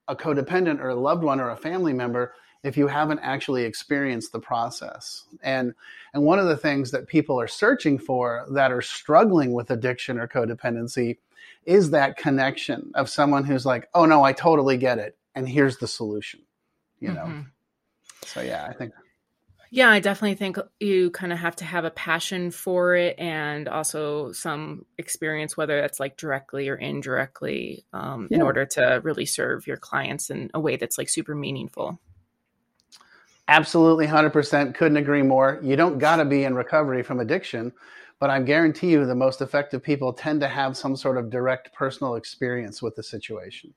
a 0.08 0.16
codependent 0.16 0.80
or 0.82 0.90
a 0.90 0.96
loved 0.96 1.24
one 1.24 1.40
or 1.40 1.52
a 1.52 1.58
family 1.58 1.94
member 1.94 2.34
if 2.64 2.78
you 2.78 2.88
haven't 2.88 3.20
actually 3.20 3.64
experienced 3.64 4.32
the 4.32 4.40
process. 4.40 5.26
And 5.42 5.74
and 6.14 6.24
one 6.24 6.40
of 6.40 6.48
the 6.48 6.58
things 6.58 6.92
that 6.92 7.08
people 7.08 7.40
are 7.40 7.48
searching 7.48 7.98
for 7.98 8.46
that 8.52 8.72
are 8.72 8.82
struggling 8.82 9.54
with 9.54 9.72
addiction 9.72 10.20
or 10.20 10.28
codependency 10.28 11.18
is 11.66 11.92
that 11.92 12.18
connection 12.18 12.92
of 12.96 13.10
someone 13.10 13.44
who's 13.44 13.66
like, 13.66 13.90
"Oh 13.94 14.06
no, 14.06 14.24
I 14.24 14.34
totally 14.34 14.78
get 14.78 14.98
it 14.98 15.18
and 15.36 15.48
here's 15.48 15.78
the 15.78 15.88
solution." 15.88 16.42
You 17.00 17.14
know. 17.14 17.26
Mm-hmm. 17.26 17.42
So 18.26 18.42
yeah, 18.42 18.66
I 18.70 18.74
think 18.74 18.94
yeah, 19.72 19.90
I 19.90 20.00
definitely 20.00 20.36
think 20.36 20.58
you 20.80 21.12
kind 21.12 21.32
of 21.32 21.38
have 21.38 21.56
to 21.58 21.66
have 21.66 21.86
a 21.86 21.92
passion 21.92 22.50
for 22.50 22.96
it 22.96 23.20
and 23.20 23.68
also 23.68 24.32
some 24.32 24.86
experience, 24.98 25.56
whether 25.56 25.80
that's 25.80 26.00
like 26.00 26.18
directly 26.18 26.70
or 26.70 26.76
indirectly, 26.76 27.86
um, 27.94 28.28
yeah. 28.32 28.38
in 28.38 28.42
order 28.42 28.66
to 28.66 29.00
really 29.04 29.28
serve 29.28 29.68
your 29.68 29.78
clients 29.78 30.32
in 30.32 30.50
a 30.56 30.60
way 30.60 30.76
that's 30.76 30.98
like 30.98 31.08
super 31.08 31.36
meaningful. 31.36 32.00
Absolutely, 33.50 34.06
100%. 34.06 34.76
Couldn't 34.76 34.98
agree 34.98 35.24
more. 35.24 35.60
You 35.64 35.76
don't 35.76 35.98
got 35.98 36.18
to 36.18 36.26
be 36.26 36.44
in 36.44 36.54
recovery 36.54 37.02
from 37.02 37.20
addiction, 37.20 37.74
but 38.20 38.30
I 38.30 38.40
guarantee 38.42 38.92
you 38.92 39.04
the 39.08 39.16
most 39.16 39.42
effective 39.42 39.82
people 39.82 40.14
tend 40.14 40.40
to 40.42 40.48
have 40.48 40.78
some 40.78 40.96
sort 40.96 41.18
of 41.18 41.32
direct 41.32 41.74
personal 41.74 42.14
experience 42.14 42.84
with 42.84 42.96
the 42.96 43.02
situation. 43.02 43.74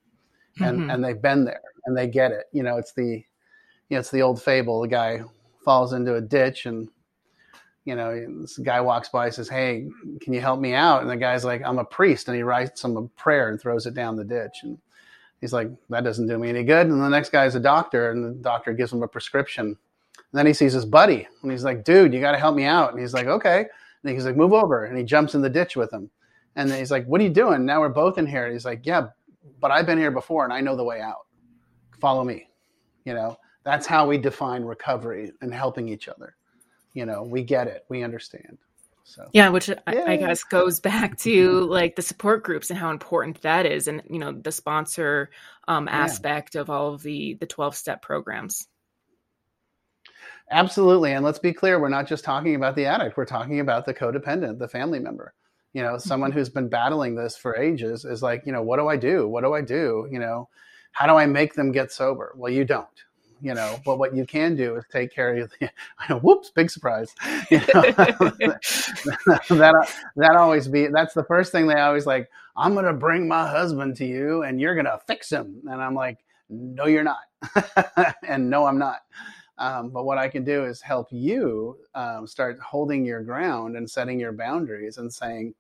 And, 0.61 0.81
mm-hmm. 0.81 0.91
and 0.91 1.03
they've 1.03 1.21
been 1.21 1.47
there 1.47 1.63
and 1.87 1.97
they 1.97 2.07
get 2.07 2.33
it. 2.33 2.45
You 2.53 2.63
know, 2.63 2.77
it's 2.77 2.93
the, 2.93 3.25
you 3.89 3.97
know, 3.97 4.01
it's 4.01 4.11
the 4.11 4.21
old 4.21 4.43
fable, 4.43 4.83
the 4.83 4.89
guy 4.89 5.23
falls 5.65 5.95
into 5.95 6.17
a 6.17 6.21
ditch 6.21 6.67
and 6.67 6.89
you 7.85 7.97
know 7.97 8.27
this 8.41 8.59
guy 8.59 8.81
walks 8.81 9.09
by 9.09 9.27
and 9.27 9.35
says 9.35 9.49
hey 9.49 9.89
can 10.21 10.33
you 10.33 10.41
help 10.41 10.61
me 10.61 10.75
out 10.75 11.03
and 11.03 11.11
the 11.11 11.17
guy's 11.17 11.45
like 11.45 11.63
i'm 11.65 11.79
a 11.79 11.85
priest 11.85 12.29
and 12.29 12.37
he 12.37 12.43
writes 12.43 12.85
him 12.85 12.97
a 12.97 13.07
prayer 13.21 13.49
and 13.49 13.61
throws 13.61 13.87
it 13.87 13.95
down 13.95 14.17
the 14.17 14.25
ditch 14.25 14.61
and 14.63 14.79
he's 15.43 15.53
like 15.53 15.69
that 15.91 16.05
doesn't 16.05 16.27
do 16.27 16.39
me 16.39 16.49
any 16.49 16.65
good. 16.65 16.87
And 16.87 17.03
the 17.03 17.09
next 17.11 17.31
guy's 17.31 17.55
a 17.55 17.61
doctor 17.61 18.11
and 18.11 18.25
the 18.25 18.31
doctor 18.43 18.73
gives 18.73 18.91
him 18.91 19.03
a 19.03 19.09
prescription. 19.09 19.67
And 19.67 20.39
then 20.39 20.47
he 20.47 20.55
sees 20.55 20.73
his 20.73 20.87
buddy 20.87 21.29
and 21.43 21.51
he's 21.51 21.65
like 21.65 21.85
dude 21.85 22.15
you 22.15 22.21
got 22.21 22.33
to 22.33 22.39
help 22.39 22.57
me 22.57 22.65
out. 22.65 22.93
And 22.93 23.01
he's 23.01 23.13
like 23.13 23.27
okay. 23.27 23.67
And 24.03 24.15
he's 24.15 24.25
like 24.25 24.37
move 24.37 24.55
over. 24.55 24.87
And 24.87 24.97
he 24.97 25.05
jumps 25.05 25.35
in 25.35 25.43
the 25.43 25.51
ditch 25.51 25.77
with 25.77 25.93
him. 25.93 26.09
And 26.57 26.71
then 26.71 26.79
he's 26.79 26.91
like 26.91 27.05
what 27.05 27.21
are 27.21 27.25
you 27.25 27.31
doing? 27.31 27.67
Now 27.67 27.81
we're 27.81 27.91
both 27.91 28.17
in 28.17 28.27
here. 28.27 28.47
And 28.47 28.55
he's 28.55 28.65
like 28.65 28.87
yeah 28.87 29.09
but 29.61 29.73
i've 29.73 29.87
been 29.87 29.99
here 29.99 30.13
before 30.13 30.45
and 30.45 30.53
i 30.53 30.61
know 30.63 30.77
the 30.77 30.85
way 30.85 31.03
out. 31.03 31.27
Follow 32.01 32.25
me. 32.25 32.49
You 33.05 33.13
know 33.13 33.37
that's 33.65 33.87
how 33.87 34.07
we 34.07 34.19
define 34.19 34.63
recovery 34.63 35.33
and 35.41 35.53
helping 35.53 35.89
each 35.89 36.09
other. 36.09 36.37
You 36.95 37.07
know, 37.07 37.23
we 37.23 37.43
get 37.43 37.69
it, 37.69 37.85
we 37.89 38.03
understand. 38.03 38.59
So 39.05 39.29
yeah, 39.33 39.49
which. 39.49 39.69
I, 39.71 40.03
I, 40.03 40.17
guess 40.17 40.45
goes 40.45 40.81
back 40.81 41.19
to 41.19 41.61
like 41.67 41.97
the 41.97 42.03
support 42.03 42.43
groups 42.43 42.71
and 42.71 42.79
how 42.79 42.91
important 42.91 43.43
that 43.43 43.67
is, 43.67 43.89
and 43.89 44.03
you 44.09 44.19
know 44.19 44.33
the 44.33 44.53
sponsor 44.53 45.31
um, 45.69 45.89
aspect 45.89 46.55
yeah. 46.55 46.63
of 46.63 46.71
all 46.71 46.95
of 46.95 47.03
the 47.03 47.35
the 47.35 47.47
twelve 47.47 47.75
step 47.75 48.03
programs. 48.03 48.69
Absolutely, 50.51 51.13
and 51.13 51.25
let's 51.25 51.39
be 51.39 51.53
clear: 51.53 51.81
we're 51.81 51.89
not 51.89 52.07
just 52.07 52.25
talking 52.25 52.55
about 52.55 52.77
the 52.77 52.87
addict; 52.87 53.17
we're 53.17 53.25
talking 53.25 53.61
about 53.61 53.87
the 53.87 53.95
codependent, 53.95 54.59
the 54.59 54.69
family 54.69 54.99
member. 54.99 55.35
You 55.73 55.83
know, 55.83 55.99
someone 55.99 56.31
mm-hmm. 56.31 56.39
who's 56.39 56.51
been 56.51 56.69
battling 56.69 57.15
this 57.15 57.37
for 57.37 57.57
ages 57.57 58.05
is 58.05 58.23
like, 58.23 58.45
you 58.45 58.53
know, 58.53 58.63
what 58.63 58.79
do 58.79 58.89
I 58.89 58.97
do? 58.97 59.27
What 59.27 59.43
do 59.43 59.55
I 59.55 59.63
do? 59.63 60.07
You 60.11 60.19
know, 60.19 60.49
how 60.93 61.07
do 61.07 61.15
I 61.15 61.27
make 61.27 61.55
them 61.55 61.73
get 61.73 61.91
sober? 61.91 62.35
Well, 62.37 62.53
you 62.53 62.65
don't 62.65 62.87
you 63.43 63.55
know, 63.55 63.81
but 63.85 63.99
what 63.99 64.15
you 64.15 64.25
can 64.25 64.55
do 64.55 64.77
is 64.77 64.85
take 64.91 65.13
care 65.13 65.37
of 65.37 65.51
the, 65.59 65.69
I 65.99 66.13
know, 66.13 66.21
whoops, 66.21 66.51
big 66.51 66.71
surprise. 66.71 67.15
You 67.51 67.59
know, 67.59 67.83
that, 69.51 69.93
that 70.17 70.37
always 70.37 70.69
be, 70.69 70.87
that's 70.87 71.13
the 71.13 71.25
first 71.25 71.53
thing 71.53 71.67
they 71.67 71.81
always 71.81 72.07
like, 72.07 72.31
I'm 72.57 72.75
to 72.87 72.93
bring 72.93 73.27
my 73.27 73.49
husband 73.49 73.97
to 73.97 74.07
you 74.07 74.45
and 74.45 74.61
you're 74.61 74.75
to 74.87 75.01
fix 75.07 75.31
him. 75.31 75.61
And 75.69 75.83
I'm 75.83 75.95
like, 75.95 76.19
no, 76.49 76.87
you're 76.87 77.03
not. 77.03 77.25
and 78.27 78.49
no, 78.49 78.65
I'm 78.67 78.79
not. 78.79 79.03
Um, 79.59 79.91
but 79.91 80.05
what 80.05 80.19
I 80.19 80.29
can 80.29 80.45
do 80.45 80.65
is 80.65 80.81
help 80.81 81.09
you 81.11 81.77
um, 81.95 82.27
start 82.27 82.59
holding 82.61 83.05
your 83.05 83.23
ground 83.23 83.77
and 83.77 83.91
setting 83.91 84.19
your 84.19 84.33
boundaries 84.33 84.99
and 84.99 85.13
saying, 85.13 85.55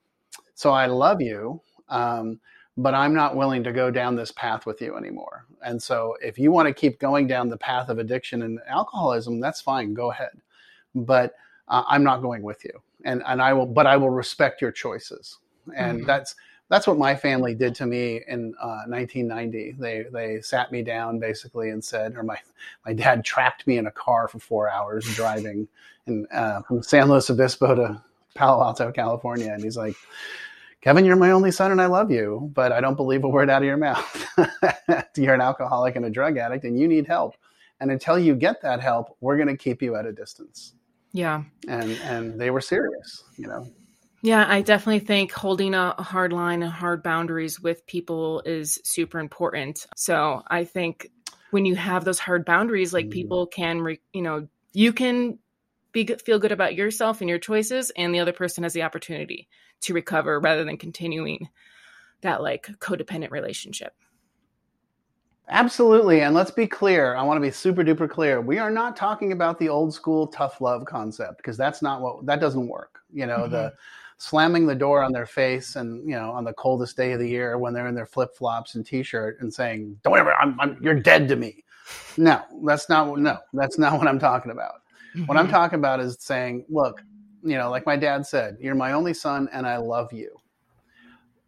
so 0.54 0.70
I 0.70 0.86
love 0.86 1.20
you. 1.20 1.60
Um, 1.88 2.40
but 2.76 2.94
I'm 2.94 3.12
not 3.12 3.36
willing 3.36 3.62
to 3.64 3.72
go 3.72 3.90
down 3.90 4.16
this 4.16 4.32
path 4.32 4.64
with 4.66 4.80
you 4.80 4.96
anymore. 4.96 5.46
And 5.64 5.82
so 5.82 6.16
if 6.22 6.38
you 6.38 6.50
want 6.50 6.68
to 6.68 6.74
keep 6.74 6.98
going 6.98 7.26
down 7.26 7.48
the 7.48 7.56
path 7.56 7.88
of 7.88 7.98
addiction 7.98 8.42
and 8.42 8.60
alcoholism, 8.66 9.40
that's 9.40 9.60
fine, 9.60 9.94
go 9.94 10.10
ahead. 10.10 10.40
But 10.94 11.34
uh, 11.68 11.84
I'm 11.86 12.02
not 12.02 12.22
going 12.22 12.42
with 12.42 12.64
you. 12.64 12.82
And 13.04 13.22
and 13.26 13.42
I 13.42 13.52
will 13.52 13.66
but 13.66 13.86
I 13.86 13.96
will 13.96 14.10
respect 14.10 14.62
your 14.62 14.72
choices. 14.72 15.38
And 15.74 15.98
mm-hmm. 15.98 16.06
that's 16.06 16.34
that's 16.68 16.86
what 16.86 16.96
my 16.96 17.14
family 17.14 17.54
did 17.54 17.74
to 17.74 17.86
me 17.86 18.22
in 18.28 18.54
uh, 18.60 18.84
1990. 18.86 19.72
They 19.72 20.06
they 20.10 20.40
sat 20.40 20.72
me 20.72 20.82
down 20.82 21.18
basically 21.18 21.70
and 21.70 21.84
said, 21.84 22.16
or 22.16 22.22
my 22.22 22.38
my 22.86 22.92
dad 22.92 23.24
trapped 23.24 23.66
me 23.66 23.76
in 23.76 23.86
a 23.86 23.90
car 23.90 24.28
for 24.28 24.38
four 24.38 24.70
hours 24.70 25.04
driving 25.14 25.68
in, 26.06 26.26
uh, 26.32 26.62
from 26.62 26.82
San 26.82 27.08
Luis 27.08 27.28
Obispo 27.28 27.74
to 27.74 28.02
Palo 28.34 28.62
Alto, 28.62 28.90
California, 28.90 29.52
and 29.52 29.62
he's 29.62 29.76
like, 29.76 29.94
Kevin, 30.82 31.04
you're 31.04 31.16
my 31.16 31.30
only 31.30 31.52
son 31.52 31.70
and 31.70 31.80
I 31.80 31.86
love 31.86 32.10
you, 32.10 32.50
but 32.54 32.72
I 32.72 32.80
don't 32.80 32.96
believe 32.96 33.22
a 33.22 33.28
word 33.28 33.48
out 33.48 33.62
of 33.62 33.66
your 33.66 33.76
mouth. 33.76 34.26
you're 35.16 35.34
an 35.34 35.40
alcoholic 35.40 35.94
and 35.94 36.04
a 36.04 36.10
drug 36.10 36.36
addict 36.36 36.64
and 36.64 36.78
you 36.78 36.88
need 36.88 37.06
help. 37.06 37.36
And 37.80 37.90
until 37.90 38.18
you 38.18 38.34
get 38.34 38.62
that 38.62 38.80
help, 38.80 39.16
we're 39.20 39.36
going 39.36 39.48
to 39.48 39.56
keep 39.56 39.80
you 39.80 39.94
at 39.94 40.06
a 40.06 40.12
distance. 40.12 40.74
Yeah. 41.12 41.44
And 41.68 41.92
and 42.02 42.40
they 42.40 42.50
were 42.50 42.60
serious, 42.60 43.22
you 43.36 43.46
know. 43.46 43.66
Yeah, 44.22 44.46
I 44.48 44.62
definitely 44.62 45.00
think 45.00 45.32
holding 45.32 45.74
a 45.74 46.00
hard 46.00 46.32
line 46.32 46.62
and 46.62 46.72
hard 46.72 47.02
boundaries 47.02 47.60
with 47.60 47.86
people 47.86 48.40
is 48.46 48.78
super 48.84 49.18
important. 49.18 49.86
So 49.96 50.42
I 50.48 50.64
think 50.64 51.10
when 51.50 51.64
you 51.64 51.74
have 51.74 52.04
those 52.04 52.20
hard 52.20 52.44
boundaries, 52.44 52.92
like 52.92 53.06
mm-hmm. 53.06 53.12
people 53.12 53.46
can, 53.46 53.80
re, 53.80 54.00
you 54.12 54.22
know, 54.22 54.46
you 54.72 54.92
can 54.92 55.38
be 55.92 56.06
feel 56.06 56.38
good 56.38 56.52
about 56.52 56.74
yourself 56.74 57.20
and 57.20 57.28
your 57.28 57.38
choices, 57.38 57.90
and 57.96 58.14
the 58.14 58.20
other 58.20 58.32
person 58.32 58.64
has 58.64 58.72
the 58.72 58.82
opportunity 58.82 59.48
to 59.82 59.94
recover 59.94 60.40
rather 60.40 60.64
than 60.64 60.76
continuing 60.76 61.48
that 62.22 62.42
like 62.42 62.68
codependent 62.78 63.30
relationship. 63.30 63.94
Absolutely. 65.48 66.22
And 66.22 66.34
let's 66.34 66.52
be 66.52 66.66
clear. 66.66 67.14
I 67.16 67.22
want 67.22 67.36
to 67.36 67.42
be 67.46 67.50
super 67.50 67.82
duper 67.82 68.08
clear. 68.08 68.40
We 68.40 68.58
are 68.58 68.70
not 68.70 68.96
talking 68.96 69.32
about 69.32 69.58
the 69.58 69.68
old 69.68 69.92
school 69.92 70.28
tough 70.28 70.60
love 70.60 70.84
concept 70.84 71.38
because 71.38 71.56
that's 71.56 71.82
not 71.82 72.00
what 72.00 72.24
that 72.26 72.40
doesn't 72.40 72.68
work. 72.68 73.00
You 73.12 73.26
know, 73.26 73.40
mm-hmm. 73.40 73.52
the 73.52 73.72
slamming 74.22 74.66
the 74.66 74.74
door 74.74 75.02
on 75.02 75.10
their 75.10 75.26
face 75.26 75.74
and 75.74 76.08
you 76.08 76.14
know 76.14 76.30
on 76.30 76.44
the 76.44 76.52
coldest 76.52 76.96
day 76.96 77.10
of 77.10 77.18
the 77.18 77.28
year 77.28 77.58
when 77.58 77.74
they're 77.74 77.88
in 77.88 77.94
their 77.94 78.06
flip 78.06 78.36
flops 78.36 78.76
and 78.76 78.86
t-shirt 78.86 79.36
and 79.40 79.52
saying 79.52 79.98
don't 80.04 80.16
ever 80.16 80.32
I'm, 80.34 80.58
I'm, 80.60 80.78
you're 80.80 80.94
dead 80.94 81.26
to 81.26 81.34
me 81.34 81.64
no 82.16 82.40
that's 82.64 82.88
not 82.88 83.18
no 83.18 83.38
that's 83.52 83.80
not 83.80 83.98
what 83.98 84.06
i'm 84.06 84.20
talking 84.20 84.52
about 84.52 84.81
mm-hmm. 85.14 85.26
what 85.26 85.36
i'm 85.36 85.44
mm-hmm. 85.44 85.54
talking 85.54 85.78
about 85.78 86.00
is 86.00 86.16
saying 86.20 86.64
look 86.68 87.02
you 87.42 87.56
know 87.56 87.70
like 87.70 87.86
my 87.86 87.96
dad 87.96 88.26
said 88.26 88.56
you're 88.60 88.74
my 88.74 88.92
only 88.92 89.14
son 89.14 89.48
and 89.52 89.66
i 89.66 89.76
love 89.76 90.12
you 90.12 90.34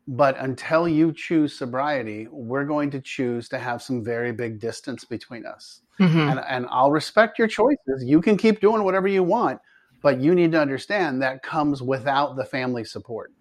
but 0.07 0.37
until 0.39 0.87
you 0.87 1.13
choose 1.13 1.57
sobriety 1.57 2.29
we're 2.31 2.65
going 2.65 2.91
to 2.91 3.01
choose 3.01 3.49
to 3.49 3.59
have 3.59 3.83
some 3.83 4.05
very 4.05 4.33
big 4.33 4.61
distance 4.61 5.05
between 5.05 5.47
us 5.47 5.81
mm-hmm. 5.99 6.19
and, 6.19 6.41
and 6.49 6.67
i'll 6.71 6.91
respect 6.91 7.39
your 7.39 7.49
choices 7.49 8.05
you 8.05 8.21
can 8.21 8.37
keep 8.37 8.61
doing 8.61 8.83
whatever 8.83 9.09
you 9.09 9.23
want 9.23 9.59
but 10.03 10.21
you 10.21 10.35
need 10.35 10.53
to 10.53 10.61
understand 10.61 11.23
that 11.23 11.43
comes 11.43 11.81
without 11.81 12.37
the 12.37 12.45
family 12.45 12.85
support 12.85 13.33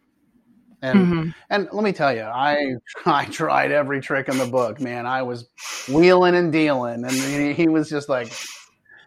and 0.81 0.99
mm-hmm. 0.99 1.29
and 1.49 1.67
let 1.71 1.83
me 1.83 1.91
tell 1.91 2.13
you 2.13 2.21
i 2.21 2.73
i 3.05 3.25
tried 3.25 3.71
every 3.71 3.99
trick 3.99 4.29
in 4.29 4.37
the 4.37 4.45
book 4.45 4.79
man 4.79 5.05
i 5.05 5.21
was 5.21 5.49
wheeling 5.91 6.35
and 6.35 6.51
dealing 6.51 7.03
and 7.03 7.55
he 7.55 7.67
was 7.67 7.89
just 7.89 8.09
like 8.09 8.31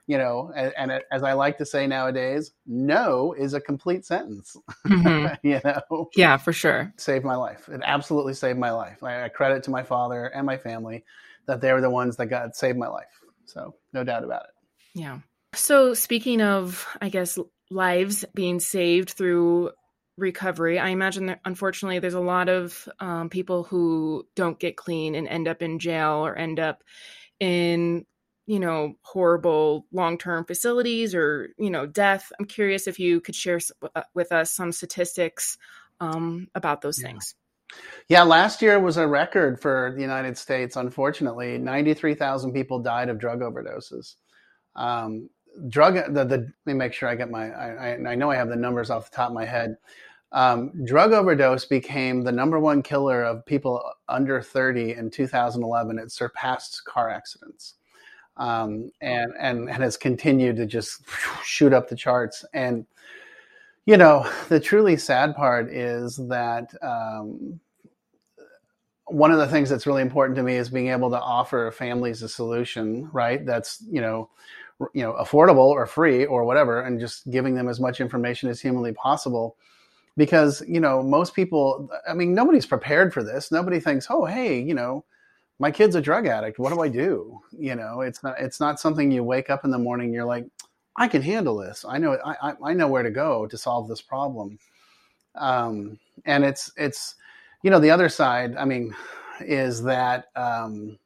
you 0.06 0.16
know 0.16 0.52
and, 0.54 0.72
and 0.76 1.02
as 1.10 1.22
i 1.22 1.32
like 1.32 1.58
to 1.58 1.66
say 1.66 1.86
nowadays 1.86 2.52
no 2.66 3.32
is 3.32 3.54
a 3.54 3.60
complete 3.60 4.04
sentence 4.04 4.56
mm-hmm. 4.86 5.34
you 5.46 5.60
know? 5.64 6.08
Yeah 6.14 6.36
for 6.46 6.52
sure. 6.52 6.92
Saved 6.96 7.24
my 7.24 7.34
life. 7.36 7.68
It 7.68 7.80
absolutely 7.84 8.34
saved 8.34 8.58
my 8.58 8.70
life. 8.70 9.02
I, 9.02 9.24
I 9.24 9.28
credit 9.28 9.64
to 9.64 9.70
my 9.70 9.82
father 9.82 10.26
and 10.26 10.46
my 10.46 10.56
family 10.56 11.04
that 11.46 11.60
they 11.60 11.72
were 11.72 11.80
the 11.80 11.90
ones 11.90 12.16
that 12.16 12.26
got 12.26 12.54
saved 12.56 12.78
my 12.78 12.88
life. 12.88 13.20
So 13.46 13.74
no 13.92 14.04
doubt 14.04 14.22
about 14.22 14.44
it. 14.44 15.00
Yeah. 15.00 15.18
So, 15.54 15.94
speaking 15.94 16.40
of, 16.42 16.86
I 17.00 17.08
guess, 17.08 17.38
lives 17.70 18.24
being 18.34 18.60
saved 18.60 19.10
through 19.10 19.70
recovery, 20.18 20.78
I 20.78 20.90
imagine 20.90 21.26
that 21.26 21.40
unfortunately 21.44 21.98
there's 21.98 22.14
a 22.14 22.20
lot 22.20 22.48
of 22.48 22.88
um, 23.00 23.28
people 23.28 23.64
who 23.64 24.26
don't 24.36 24.58
get 24.58 24.76
clean 24.76 25.14
and 25.14 25.26
end 25.26 25.48
up 25.48 25.62
in 25.62 25.78
jail 25.78 26.26
or 26.26 26.36
end 26.36 26.60
up 26.60 26.82
in, 27.40 28.06
you 28.46 28.60
know, 28.60 28.94
horrible 29.02 29.86
long 29.92 30.18
term 30.18 30.44
facilities 30.44 31.14
or, 31.14 31.50
you 31.58 31.70
know, 31.70 31.86
death. 31.86 32.32
I'm 32.38 32.46
curious 32.46 32.86
if 32.86 32.98
you 32.98 33.20
could 33.20 33.34
share 33.34 33.60
uh, 33.94 34.02
with 34.14 34.32
us 34.32 34.52
some 34.52 34.72
statistics 34.72 35.58
um, 36.00 36.48
about 36.54 36.80
those 36.80 37.00
yeah. 37.00 37.08
things. 37.08 37.34
Yeah, 38.08 38.22
last 38.22 38.62
year 38.62 38.78
was 38.78 38.96
a 38.96 39.08
record 39.08 39.60
for 39.60 39.92
the 39.94 40.00
United 40.00 40.38
States. 40.38 40.76
Unfortunately, 40.76 41.58
93,000 41.58 42.52
people 42.52 42.78
died 42.78 43.08
of 43.08 43.18
drug 43.18 43.40
overdoses. 43.40 44.14
Um, 44.76 45.28
drug 45.68 45.94
the, 45.94 46.24
the 46.24 46.36
let 46.38 46.66
me 46.66 46.74
make 46.74 46.92
sure 46.92 47.08
I 47.08 47.14
get 47.14 47.30
my 47.30 47.50
I, 47.50 48.10
I 48.10 48.14
know 48.14 48.30
I 48.30 48.36
have 48.36 48.48
the 48.48 48.56
numbers 48.56 48.90
off 48.90 49.10
the 49.10 49.16
top 49.16 49.30
of 49.30 49.34
my 49.34 49.46
head. 49.46 49.76
Um, 50.32 50.84
drug 50.84 51.12
overdose 51.12 51.64
became 51.64 52.22
the 52.22 52.32
number 52.32 52.60
one 52.60 52.82
killer 52.82 53.22
of 53.22 53.46
people 53.46 53.82
under 54.08 54.42
30 54.42 54.92
in 54.92 55.10
2011. 55.10 55.98
It 55.98 56.12
surpassed 56.12 56.84
car 56.84 57.08
accidents. 57.10 57.74
Um, 58.36 58.90
and, 59.00 59.32
and, 59.40 59.70
and 59.70 59.82
has 59.82 59.96
continued 59.96 60.56
to 60.56 60.66
just 60.66 61.02
shoot 61.42 61.72
up 61.72 61.88
the 61.88 61.96
charts. 61.96 62.44
And, 62.52 62.84
you 63.86 63.96
know, 63.96 64.30
the 64.50 64.60
truly 64.60 64.98
sad 64.98 65.34
part 65.34 65.72
is 65.72 66.16
that 66.28 66.70
um, 66.82 67.58
one 69.06 69.30
of 69.30 69.38
the 69.38 69.46
things 69.46 69.70
that's 69.70 69.86
really 69.86 70.02
important 70.02 70.36
to 70.36 70.42
me 70.42 70.56
is 70.56 70.68
being 70.68 70.88
able 70.88 71.08
to 71.10 71.20
offer 71.20 71.70
families 71.70 72.22
a 72.22 72.28
solution, 72.28 73.08
right? 73.10 73.46
That's, 73.46 73.82
you 73.88 74.02
know, 74.02 74.28
you 74.92 75.02
know 75.02 75.14
affordable 75.14 75.68
or 75.68 75.86
free 75.86 76.26
or 76.26 76.44
whatever 76.44 76.82
and 76.82 77.00
just 77.00 77.28
giving 77.30 77.54
them 77.54 77.68
as 77.68 77.80
much 77.80 78.00
information 78.00 78.48
as 78.48 78.60
humanly 78.60 78.92
possible 78.92 79.56
because 80.16 80.62
you 80.68 80.80
know 80.80 81.02
most 81.02 81.34
people 81.34 81.88
i 82.08 82.12
mean 82.12 82.34
nobody's 82.34 82.66
prepared 82.66 83.12
for 83.12 83.22
this 83.22 83.50
nobody 83.50 83.80
thinks 83.80 84.06
oh 84.10 84.24
hey 84.24 84.60
you 84.60 84.74
know 84.74 85.04
my 85.58 85.70
kid's 85.70 85.94
a 85.94 86.00
drug 86.00 86.26
addict 86.26 86.58
what 86.58 86.72
do 86.72 86.80
i 86.80 86.88
do 86.88 87.40
you 87.58 87.74
know 87.74 88.00
it's 88.00 88.22
not 88.22 88.34
it's 88.38 88.60
not 88.60 88.80
something 88.80 89.10
you 89.10 89.22
wake 89.22 89.50
up 89.50 89.64
in 89.64 89.70
the 89.70 89.78
morning 89.78 90.12
you're 90.12 90.24
like 90.24 90.46
i 90.96 91.08
can 91.08 91.22
handle 91.22 91.56
this 91.56 91.84
i 91.88 91.98
know 91.98 92.18
i 92.24 92.52
i 92.64 92.72
know 92.72 92.88
where 92.88 93.02
to 93.02 93.10
go 93.10 93.46
to 93.46 93.56
solve 93.56 93.88
this 93.88 94.00
problem 94.00 94.58
um 95.34 95.98
and 96.24 96.44
it's 96.44 96.70
it's 96.76 97.16
you 97.62 97.70
know 97.70 97.80
the 97.80 97.90
other 97.90 98.08
side 98.08 98.56
i 98.56 98.64
mean 98.64 98.94
is 99.40 99.82
that 99.82 100.26
um 100.36 100.98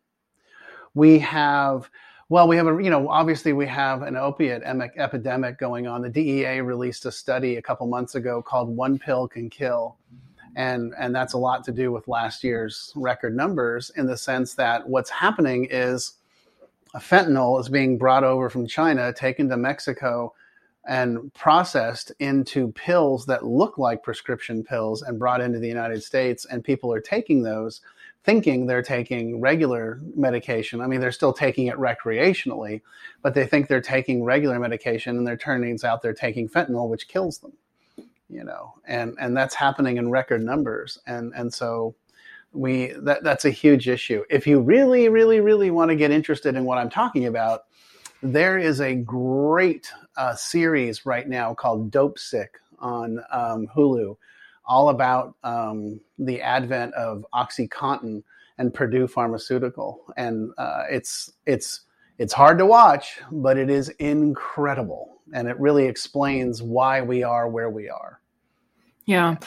we 0.94 1.18
have 1.18 1.90
well, 2.30 2.46
we 2.46 2.56
have 2.56 2.68
a, 2.68 2.80
you 2.80 2.90
know, 2.90 3.08
obviously 3.08 3.52
we 3.52 3.66
have 3.66 4.02
an 4.02 4.16
opiate 4.16 4.62
epidemic 4.62 5.58
going 5.58 5.88
on. 5.88 6.00
The 6.00 6.08
DEA 6.08 6.60
released 6.60 7.04
a 7.04 7.10
study 7.10 7.56
a 7.56 7.62
couple 7.62 7.88
months 7.88 8.14
ago 8.14 8.40
called 8.40 8.68
One 8.68 9.00
Pill 9.00 9.26
Can 9.26 9.50
Kill. 9.50 9.96
And, 10.56 10.92
and 10.98 11.14
that's 11.14 11.32
a 11.32 11.38
lot 11.38 11.64
to 11.64 11.72
do 11.72 11.92
with 11.92 12.08
last 12.08 12.42
year's 12.42 12.92
record 12.96 13.36
numbers 13.36 13.90
in 13.96 14.06
the 14.06 14.16
sense 14.16 14.54
that 14.54 14.88
what's 14.88 15.10
happening 15.10 15.68
is 15.70 16.14
fentanyl 16.96 17.60
is 17.60 17.68
being 17.68 17.98
brought 17.98 18.24
over 18.24 18.50
from 18.50 18.66
China, 18.66 19.12
taken 19.12 19.48
to 19.48 19.56
Mexico, 19.56 20.34
and 20.86 21.32
processed 21.34 22.10
into 22.18 22.72
pills 22.72 23.26
that 23.26 23.44
look 23.44 23.78
like 23.78 24.02
prescription 24.02 24.64
pills 24.64 25.02
and 25.02 25.18
brought 25.18 25.40
into 25.40 25.58
the 25.58 25.68
United 25.68 26.02
States. 26.02 26.46
And 26.46 26.64
people 26.64 26.92
are 26.92 27.00
taking 27.00 27.42
those 27.42 27.80
thinking 28.24 28.66
they're 28.66 28.82
taking 28.82 29.40
regular 29.40 29.98
medication. 30.14 30.80
I 30.80 30.86
mean, 30.86 31.00
they're 31.00 31.12
still 31.12 31.32
taking 31.32 31.68
it 31.68 31.76
recreationally, 31.76 32.82
but 33.22 33.34
they 33.34 33.46
think 33.46 33.68
they're 33.68 33.80
taking 33.80 34.24
regular 34.24 34.58
medication 34.58 35.16
and 35.16 35.26
they're 35.26 35.36
turning 35.36 35.78
out 35.84 36.02
they're 36.02 36.12
taking 36.12 36.48
fentanyl, 36.48 36.88
which 36.88 37.08
kills 37.08 37.38
them. 37.38 37.52
You 38.30 38.44
know, 38.44 38.74
and 38.86 39.16
and 39.20 39.36
that's 39.36 39.54
happening 39.54 39.96
in 39.96 40.10
record 40.10 40.42
numbers, 40.42 40.98
and 41.06 41.32
and 41.34 41.52
so 41.52 41.94
we 42.52 42.94
that 43.02 43.22
that's 43.22 43.44
a 43.44 43.50
huge 43.50 43.88
issue. 43.88 44.22
If 44.30 44.46
you 44.46 44.60
really, 44.60 45.08
really, 45.08 45.40
really 45.40 45.70
want 45.70 45.90
to 45.90 45.96
get 45.96 46.10
interested 46.10 46.54
in 46.54 46.64
what 46.64 46.78
I'm 46.78 46.90
talking 46.90 47.26
about, 47.26 47.62
there 48.22 48.58
is 48.58 48.80
a 48.80 48.94
great 48.94 49.90
uh, 50.16 50.34
series 50.34 51.06
right 51.06 51.28
now 51.28 51.54
called 51.54 51.90
Dopesick 51.90 52.48
on 52.78 53.20
um, 53.30 53.66
Hulu 53.74 54.16
all 54.70 54.90
about 54.90 55.34
um, 55.42 56.00
the 56.18 56.40
advent 56.40 56.94
of 56.94 57.26
OxyContin 57.34 58.22
and 58.58 58.72
Purdue 58.72 59.08
Pharmaceutical, 59.08 60.04
and 60.16 60.52
uh, 60.58 60.84
it's 60.88 61.32
it's 61.46 61.80
it's 62.18 62.32
hard 62.32 62.58
to 62.58 62.66
watch, 62.66 63.18
but 63.32 63.56
it 63.56 63.68
is 63.68 63.88
incredible, 63.98 65.22
and 65.34 65.48
it 65.48 65.58
really 65.58 65.86
explains 65.86 66.62
why 66.62 67.00
we 67.00 67.22
are 67.22 67.48
where 67.48 67.70
we 67.70 67.88
are. 67.88 68.19
Yeah. 69.10 69.38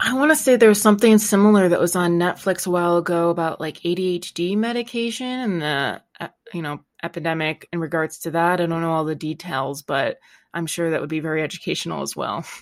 I, 0.00 0.14
want 0.14 0.30
to 0.30 0.36
say 0.36 0.56
there 0.56 0.70
was 0.70 0.80
something 0.80 1.18
similar 1.18 1.68
that 1.68 1.78
was 1.78 1.94
on 1.94 2.18
Netflix 2.18 2.66
a 2.66 2.70
while 2.70 2.96
ago 2.96 3.28
about 3.28 3.60
like 3.60 3.80
ADHD 3.80 4.56
medication 4.56 5.26
and 5.26 5.60
the, 5.60 6.02
uh, 6.18 6.28
you 6.54 6.62
know, 6.62 6.80
epidemic 7.02 7.68
in 7.70 7.80
regards 7.80 8.20
to 8.20 8.30
that. 8.30 8.62
I 8.62 8.66
don't 8.66 8.80
know 8.80 8.90
all 8.90 9.04
the 9.04 9.14
details, 9.14 9.82
but 9.82 10.16
I'm 10.54 10.64
sure 10.64 10.88
that 10.88 11.02
would 11.02 11.10
be 11.10 11.20
very 11.20 11.42
educational 11.42 12.00
as 12.02 12.16
well. 12.16 12.46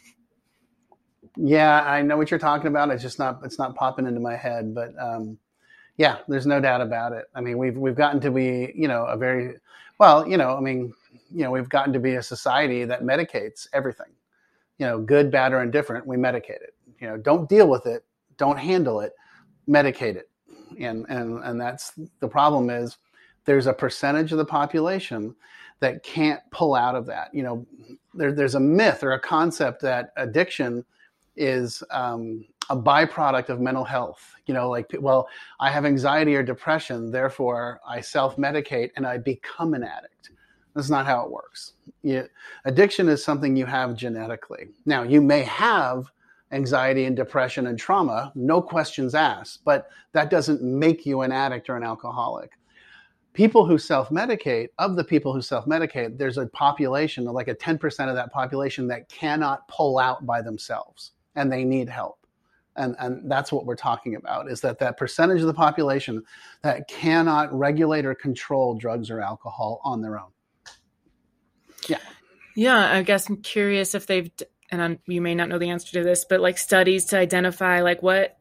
Yeah, 1.39 1.83
I 1.83 2.01
know 2.01 2.17
what 2.17 2.31
you're 2.31 2.41
talking 2.41 2.69
about. 2.69 2.89
It's 2.89 3.03
just 3.03 3.19
not 3.19 3.41
it's 3.45 3.59
not 3.59 3.75
popping 3.75 4.07
into 4.07 4.21
my 4.21 4.37
head, 4.37 4.75
but 4.75 4.95
um, 4.99 5.37
yeah, 5.99 6.17
there's 6.29 6.47
no 6.47 6.63
doubt 6.63 6.81
about 6.81 7.13
it. 7.13 7.27
I 7.35 7.43
mean, 7.43 7.59
we've 7.59 7.77
we've 7.77 7.95
gotten 7.95 8.23
to 8.23 8.31
be 8.31 8.73
you 8.75 8.89
know 8.89 9.05
a 9.05 9.19
very 9.19 9.57
well, 9.99 10.27
you 10.27 10.39
know, 10.39 10.57
I 10.57 10.61
mean, 10.61 10.95
you 11.31 11.43
know, 11.43 11.51
we've 11.51 11.69
gotten 11.69 11.93
to 11.93 12.01
be 12.01 12.15
a 12.15 12.23
society 12.23 12.87
that 12.87 13.03
medicates 13.03 13.69
everything. 13.75 14.15
You 14.79 14.87
know, 14.87 14.99
good, 14.99 15.31
bad, 15.31 15.53
or 15.53 15.63
indifferent, 15.63 16.07
we 16.07 16.17
medicate 16.17 16.63
it. 16.63 16.75
You 17.01 17.09
know, 17.09 17.17
don't 17.17 17.49
deal 17.49 17.69
with 17.69 17.87
it, 17.87 18.05
don't 18.37 18.59
handle 18.59 19.01
it, 19.01 19.13
medicate 19.69 20.17
it, 20.17 20.29
and 20.79 21.07
and 21.09 21.43
and 21.45 21.61
that's 21.61 21.93
the 22.21 22.29
problem 22.29 22.71
is 22.71 22.99
there's 23.45 23.67
a 23.67 23.73
percentage 23.73 24.33
of 24.33 24.39
the 24.39 24.45
population 24.45 25.35
that 25.81 26.03
can't 26.03 26.41
pull 26.51 26.75
out 26.75 26.95
of 26.95 27.07
that. 27.07 27.33
You 27.33 27.43
know, 27.43 27.67
there, 28.15 28.33
there's 28.33 28.55
a 28.55 28.61
myth 28.61 29.03
or 29.03 29.13
a 29.13 29.21
concept 29.21 29.83
that 29.83 30.13
addiction 30.17 30.85
is 31.37 31.83
um, 31.91 32.45
a 32.71 32.77
byproduct 32.77 33.49
of 33.51 33.61
mental 33.61 33.85
health. 33.85 34.35
You 34.47 34.55
know, 34.55 34.71
like, 34.71 34.91
well, 34.99 35.29
I 35.61 35.71
have 35.71 35.85
anxiety 35.85 36.35
or 36.35 36.43
depression, 36.43 37.11
therefore 37.11 37.81
I 37.87 38.01
self 38.01 38.37
medicate 38.37 38.91
and 38.97 39.07
I 39.07 39.19
become 39.19 39.75
an 39.75 39.83
addict. 39.83 40.13
That's 40.77 40.91
not 40.91 41.07
how 41.07 41.25
it 41.25 41.31
works. 41.31 41.73
You, 42.03 42.29
addiction 42.67 43.09
is 43.09 43.25
something 43.25 43.57
you 43.57 43.65
have 43.65 43.97
genetically. 43.97 44.69
Now, 44.85 45.05
you 45.05 45.23
may 45.23 45.43
have 45.43 46.11
anxiety 46.53 47.07
and 47.07 47.17
depression 47.17 47.67
and 47.67 47.79
trauma, 47.79 48.31
no 48.35 48.61
questions 48.61 49.15
asked. 49.15 49.65
But 49.65 49.89
that 50.13 50.29
doesn't 50.29 50.63
make 50.63 51.07
you 51.07 51.23
an 51.23 51.33
addict 51.33 51.71
or 51.71 51.77
an 51.77 51.83
alcoholic. 51.83 52.53
People 53.33 53.65
who 53.65 53.79
self 53.79 54.11
medicate, 54.11 54.69
of 54.79 54.97
the 54.97 55.05
people 55.05 55.33
who 55.33 55.41
self 55.41 55.65
medicate, 55.65 56.19
there's 56.19 56.37
a 56.37 56.47
population, 56.47 57.25
like 57.25 57.49
a 57.49 57.55
10% 57.55 58.09
of 58.11 58.15
that 58.15 58.31
population, 58.31 58.87
that 58.89 59.09
cannot 59.09 59.67
pull 59.69 59.99
out 59.99 60.27
by 60.27 60.43
themselves 60.43 61.13
and 61.37 61.51
they 61.51 61.65
need 61.65 61.89
help. 61.89 62.19
And, 62.77 62.95
and 62.99 63.31
that's 63.31 63.51
what 63.51 63.65
we're 63.65 63.77
talking 63.77 64.17
about 64.17 64.51
is 64.51 64.61
that 64.61 64.79
that 64.81 64.99
percentage 64.99 65.41
of 65.41 65.47
the 65.47 65.55
population 65.55 66.23
that 66.61 66.87
cannot 66.87 67.51
regulate 67.57 68.05
or 68.05 68.15
control 68.15 68.75
drugs 68.75 69.11
or 69.11 69.23
alcohol 69.23 69.81
on 69.83 70.03
their 70.03 70.19
own. 70.19 70.29
Yeah. 71.89 71.99
Yeah, 72.55 72.93
I 72.93 73.03
guess 73.03 73.29
I'm 73.29 73.43
curious 73.43 73.95
if 73.95 74.07
they've 74.07 74.31
and 74.71 74.83
I'm, 74.83 74.99
you 75.07 75.21
may 75.21 75.35
not 75.35 75.49
know 75.49 75.59
the 75.59 75.71
answer 75.71 75.93
to 75.93 76.03
this, 76.03 76.25
but 76.25 76.41
like 76.41 76.59
studies 76.59 77.05
to 77.07 77.19
identify 77.19 77.83
like 77.83 78.03
what 78.03 78.37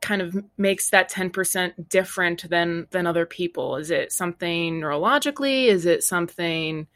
kind 0.00 0.22
of 0.22 0.36
makes 0.56 0.90
that 0.90 1.10
10% 1.10 1.88
different 1.88 2.48
than 2.48 2.86
than 2.90 3.06
other 3.06 3.26
people. 3.26 3.76
Is 3.76 3.90
it 3.90 4.12
something 4.12 4.80
neurologically? 4.80 5.66
Is 5.66 5.86
it 5.86 6.02
something 6.02 6.86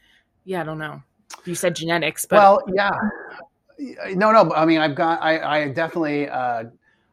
yeah 0.45 0.61
i 0.61 0.63
don't 0.63 0.79
know. 0.79 1.01
You 1.45 1.55
said 1.55 1.75
genetics 1.75 2.25
but 2.25 2.37
well 2.37 2.63
yeah. 2.73 2.91
No 4.13 4.31
no 4.31 4.45
but 4.45 4.57
i 4.57 4.65
mean 4.65 4.79
i've 4.79 4.95
got 4.95 5.21
i, 5.21 5.63
I 5.63 5.67
definitely 5.69 6.29
uh, 6.29 6.65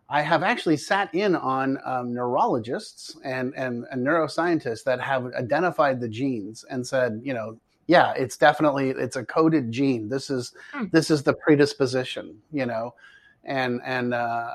i 0.08 0.22
have 0.22 0.42
actually 0.42 0.76
sat 0.76 1.12
in 1.14 1.34
on 1.34 1.78
um, 1.84 2.14
neurologists 2.14 3.16
and, 3.24 3.54
and 3.56 3.86
and 3.90 4.06
neuroscientists 4.06 4.84
that 4.84 5.00
have 5.00 5.26
identified 5.34 6.00
the 6.00 6.08
genes 6.08 6.64
and 6.70 6.86
said 6.86 7.20
you 7.24 7.34
know 7.34 7.58
yeah, 7.90 8.12
it's 8.16 8.36
definitely 8.36 8.90
it's 8.90 9.16
a 9.16 9.24
coded 9.24 9.72
gene. 9.72 10.08
This 10.08 10.30
is 10.30 10.54
hmm. 10.72 10.84
this 10.92 11.10
is 11.10 11.24
the 11.24 11.32
predisposition, 11.32 12.36
you 12.52 12.64
know, 12.64 12.94
and 13.44 13.80
and 13.84 14.14
uh, 14.14 14.54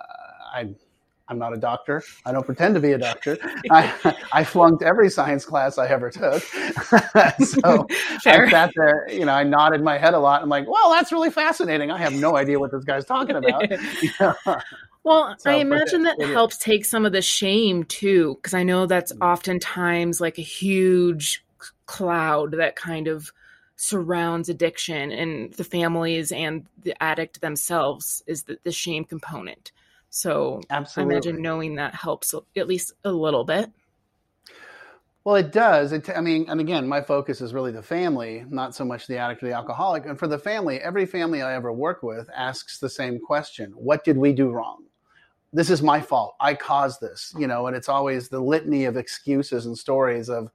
I. 0.54 0.70
I'm 1.28 1.40
not 1.40 1.54
a 1.54 1.58
doctor. 1.58 2.04
I 2.24 2.32
don't 2.32 2.46
pretend 2.46 2.76
to 2.76 2.80
be 2.80 2.92
a 2.92 3.00
doctor. 3.00 3.40
I, 3.72 4.16
I 4.32 4.44
flunked 4.44 4.84
every 4.84 5.10
science 5.10 5.44
class 5.44 5.80
I 5.80 5.88
ever 5.88 6.12
took. 6.12 6.44
so 6.44 7.88
Fair. 8.22 8.46
I 8.46 8.52
sat 8.52 8.72
there, 8.76 9.08
you 9.10 9.26
know, 9.26 9.34
I 9.34 9.44
nodded 9.44 9.82
my 9.82 9.98
head 9.98 10.14
a 10.14 10.20
lot. 10.20 10.44
I'm 10.44 10.50
like, 10.50 10.68
well, 10.70 10.92
that's 10.92 11.12
really 11.12 11.32
fascinating. 11.32 11.90
I 11.90 11.98
have 11.98 12.14
no 12.14 12.38
idea 12.38 12.60
what 12.60 12.72
this 12.72 12.84
guy's 12.84 13.06
talking 13.06 13.38
about. 13.38 13.64
Well, 15.06 15.36
so, 15.38 15.52
I 15.52 15.56
imagine 15.56 16.02
that 16.04 16.20
it, 16.20 16.30
helps 16.30 16.58
take 16.58 16.84
some 16.84 17.06
of 17.06 17.12
the 17.12 17.22
shame 17.22 17.84
too, 17.84 18.36
because 18.36 18.56
I 18.56 18.64
know 18.64 18.88
that's 18.88 19.14
mm. 19.14 19.24
oftentimes 19.24 20.20
like 20.20 20.40
a 20.40 20.42
huge 20.42 21.45
cloud 21.86 22.52
that 22.54 22.76
kind 22.76 23.08
of 23.08 23.32
surrounds 23.78 24.50
addiction 24.50 25.12
and 25.12 25.54
the 25.54 25.64
families 25.64 26.32
and 26.32 26.66
the 26.84 27.02
addict 27.04 27.42
themselves 27.42 28.24
is 28.26 28.44
the, 28.44 28.58
the 28.64 28.72
shame 28.72 29.04
component. 29.04 29.72
So 30.10 30.62
Absolutely. 30.70 31.14
I 31.14 31.18
imagine 31.18 31.42
knowing 31.42 31.76
that 31.76 31.94
helps 31.94 32.34
at 32.56 32.68
least 32.68 32.94
a 33.04 33.12
little 33.12 33.44
bit. 33.44 33.70
Well, 35.26 35.36
it 35.36 35.52
does. 35.52 35.92
It, 35.92 36.08
I 36.16 36.22
mean, 36.22 36.46
and 36.48 36.62
again, 36.62 36.88
my 36.88 37.02
focus 37.02 37.42
is 37.42 37.54
really 37.54 37.72
the 37.72 37.82
family, 37.82 38.46
not 38.48 38.76
so 38.76 38.86
much 38.86 39.08
the 39.08 39.18
addict 39.18 39.42
or 39.42 39.48
the 39.48 39.54
alcoholic. 39.54 40.06
And 40.06 40.18
for 40.18 40.28
the 40.28 40.38
family, 40.38 40.80
every 40.80 41.08
family 41.08 41.42
I 41.42 41.56
ever 41.56 41.74
work 41.74 42.04
with 42.04 42.30
asks 42.34 42.78
the 42.78 42.90
same 42.90 43.20
question 43.20 43.72
What 43.72 44.04
did 44.04 44.18
we 44.18 44.34
do 44.34 44.52
wrong? 44.52 44.84
This 45.52 45.70
is 45.70 45.82
my 45.82 46.00
fault. 46.00 46.36
I 46.40 46.54
caused 46.54 47.02
this, 47.02 47.34
you 47.38 47.48
know, 47.48 47.66
and 47.66 47.76
it's 47.76 47.90
always 47.90 48.30
the 48.30 48.40
litany 48.40 48.86
of 48.86 48.98
excuses 48.98 49.66
and 49.66 49.76
stories 49.76 50.30
of, 50.30 50.52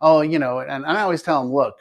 oh, 0.00 0.20
you 0.20 0.38
know, 0.38 0.60
and, 0.60 0.70
and 0.70 0.86
I 0.86 1.02
always 1.02 1.22
tell 1.22 1.42
them, 1.42 1.52
look, 1.52 1.76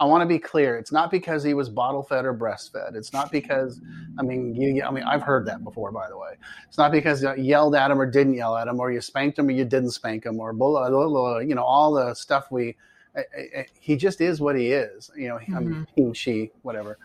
I 0.00 0.04
want 0.04 0.22
to 0.22 0.26
be 0.26 0.38
clear. 0.38 0.76
It's 0.76 0.92
not 0.92 1.10
because 1.10 1.42
he 1.42 1.54
was 1.54 1.68
bottle 1.68 2.04
fed 2.04 2.24
or 2.24 2.32
breastfed. 2.32 2.94
It's 2.94 3.12
not 3.12 3.32
because, 3.32 3.80
I 4.18 4.22
mean, 4.22 4.54
you, 4.54 4.82
I 4.84 4.92
mean, 4.92 5.02
I've 5.02 5.22
heard 5.22 5.44
that 5.46 5.64
before, 5.64 5.90
by 5.90 6.08
the 6.08 6.16
way. 6.16 6.36
It's 6.68 6.78
not 6.78 6.92
because 6.92 7.22
you 7.22 7.34
yelled 7.36 7.74
at 7.74 7.90
him 7.90 8.00
or 8.00 8.06
didn't 8.06 8.34
yell 8.34 8.56
at 8.56 8.68
him, 8.68 8.78
or 8.78 8.92
you 8.92 9.00
spanked 9.00 9.38
him 9.38 9.48
or 9.48 9.50
you 9.50 9.64
didn't 9.64 9.90
spank 9.90 10.24
him, 10.24 10.38
or 10.38 10.52
blah, 10.52 10.88
blah, 10.88 11.08
blah, 11.08 11.38
you 11.38 11.54
know, 11.54 11.64
all 11.64 11.92
the 11.92 12.14
stuff 12.14 12.50
we. 12.50 12.76
I, 13.16 13.20
I, 13.58 13.66
he 13.80 13.96
just 13.96 14.20
is 14.20 14.40
what 14.40 14.56
he 14.56 14.70
is. 14.70 15.10
You 15.16 15.28
know, 15.28 15.36
mm-hmm. 15.36 15.56
I 15.56 15.60
mean, 15.60 15.86
he, 15.96 16.14
she, 16.14 16.52
whatever. 16.62 16.98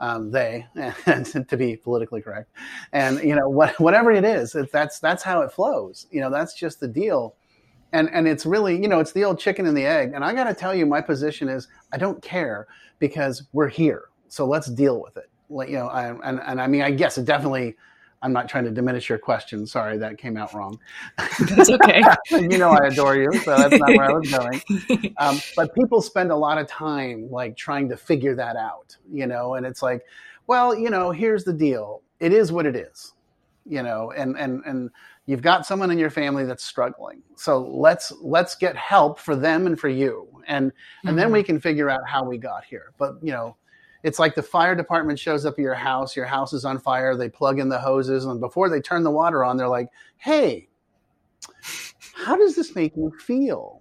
Um, 0.00 0.30
they, 0.30 0.66
and 1.06 1.26
to 1.48 1.56
be 1.56 1.76
politically 1.76 2.22
correct, 2.22 2.50
and 2.92 3.22
you 3.22 3.36
know, 3.36 3.48
what, 3.48 3.78
whatever 3.78 4.10
it 4.10 4.24
is, 4.24 4.56
that's 4.72 4.98
that's 4.98 5.22
how 5.22 5.42
it 5.42 5.52
flows. 5.52 6.06
You 6.10 6.22
know, 6.22 6.30
that's 6.30 6.54
just 6.54 6.80
the 6.80 6.88
deal 6.88 7.36
and 7.92 8.08
and 8.10 8.26
it's 8.28 8.46
really 8.46 8.80
you 8.80 8.88
know 8.88 9.00
it's 9.00 9.12
the 9.12 9.24
old 9.24 9.38
chicken 9.38 9.66
and 9.66 9.76
the 9.76 9.86
egg. 9.86 10.12
And 10.14 10.24
i 10.24 10.32
got 10.32 10.44
to 10.44 10.54
tell 10.54 10.74
you 10.74 10.86
my 10.86 11.00
position 11.00 11.48
is 11.48 11.68
i 11.92 11.96
don't 11.96 12.22
care 12.22 12.66
because 12.98 13.44
we're 13.52 13.68
here. 13.68 14.04
So 14.28 14.46
let's 14.46 14.68
deal 14.68 15.00
with 15.00 15.16
it. 15.16 15.30
Like 15.48 15.68
you 15.68 15.76
know 15.76 15.88
I, 15.88 16.08
and 16.28 16.40
and 16.44 16.60
i 16.60 16.66
mean 16.66 16.82
i 16.82 16.90
guess 16.90 17.18
it 17.18 17.24
definitely 17.24 17.76
i'm 18.22 18.32
not 18.32 18.48
trying 18.48 18.64
to 18.64 18.70
diminish 18.70 19.08
your 19.08 19.18
question. 19.18 19.66
Sorry 19.66 19.98
that 19.98 20.18
came 20.18 20.36
out 20.36 20.54
wrong. 20.54 20.78
That's 21.16 21.70
okay. 21.70 22.02
You 22.30 22.58
know 22.58 22.70
i 22.70 22.86
adore 22.86 23.16
you 23.16 23.32
so 23.40 23.56
that's 23.56 23.76
not 23.76 23.88
where 23.88 24.10
i 24.10 24.12
was 24.12 24.30
going. 24.30 24.62
Um, 25.18 25.40
but 25.56 25.74
people 25.74 26.00
spend 26.00 26.30
a 26.30 26.36
lot 26.36 26.58
of 26.58 26.66
time 26.66 27.28
like 27.30 27.56
trying 27.56 27.88
to 27.88 27.96
figure 27.96 28.34
that 28.36 28.56
out 28.56 28.96
you 29.12 29.26
know? 29.26 29.54
And 29.54 29.66
it's 29.66 29.82
like 29.82 30.04
well 30.46 30.76
you 30.76 30.90
know 30.90 31.10
here's 31.10 31.44
the 31.44 31.52
deal. 31.52 32.02
It 32.20 32.32
is 32.32 32.52
what 32.52 32.66
it 32.66 32.76
is 32.76 33.14
you 33.70 33.82
know 33.82 34.10
and 34.10 34.36
and 34.36 34.62
and 34.66 34.90
you've 35.26 35.42
got 35.42 35.64
someone 35.64 35.90
in 35.90 35.98
your 35.98 36.10
family 36.10 36.44
that's 36.44 36.64
struggling. 36.64 37.22
So 37.36 37.60
let's 37.60 38.12
let's 38.20 38.54
get 38.54 38.76
help 38.76 39.18
for 39.18 39.36
them 39.36 39.66
and 39.66 39.78
for 39.78 39.88
you. 39.88 40.28
And 40.46 40.64
and 40.64 40.72
mm-hmm. 40.72 41.16
then 41.16 41.32
we 41.32 41.42
can 41.42 41.60
figure 41.60 41.88
out 41.88 42.00
how 42.06 42.24
we 42.24 42.36
got 42.36 42.64
here. 42.64 42.92
But 42.98 43.14
you 43.22 43.32
know 43.32 43.56
it's 44.02 44.18
like 44.18 44.34
the 44.34 44.42
fire 44.42 44.74
department 44.74 45.18
shows 45.18 45.44
up 45.44 45.54
at 45.54 45.58
your 45.58 45.74
house 45.74 46.16
your 46.16 46.24
house 46.24 46.54
is 46.54 46.64
on 46.64 46.78
fire 46.78 47.14
they 47.14 47.28
plug 47.28 47.58
in 47.58 47.68
the 47.68 47.78
hoses 47.78 48.24
and 48.24 48.40
before 48.40 48.70
they 48.70 48.80
turn 48.80 49.02
the 49.02 49.10
water 49.10 49.44
on 49.44 49.58
they're 49.58 49.68
like 49.68 49.90
hey 50.16 50.66
how 52.14 52.34
does 52.36 52.56
this 52.56 52.74
make 52.74 52.96
you 52.96 53.12
feel 53.18 53.80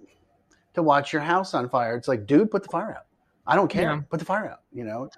to 0.74 0.84
watch 0.84 1.12
your 1.12 1.22
house 1.22 1.54
on 1.54 1.70
fire? 1.70 1.96
It's 1.96 2.08
like 2.08 2.26
dude 2.26 2.52
put 2.52 2.64
the 2.64 2.70
fire 2.70 2.92
out. 2.92 3.06
I 3.48 3.56
don't 3.56 3.70
care. 3.70 3.96
Yeah. 3.96 4.02
put 4.10 4.20
the 4.20 4.26
fire 4.26 4.50
out 4.50 4.62
you 4.72 4.84
know 4.84 5.10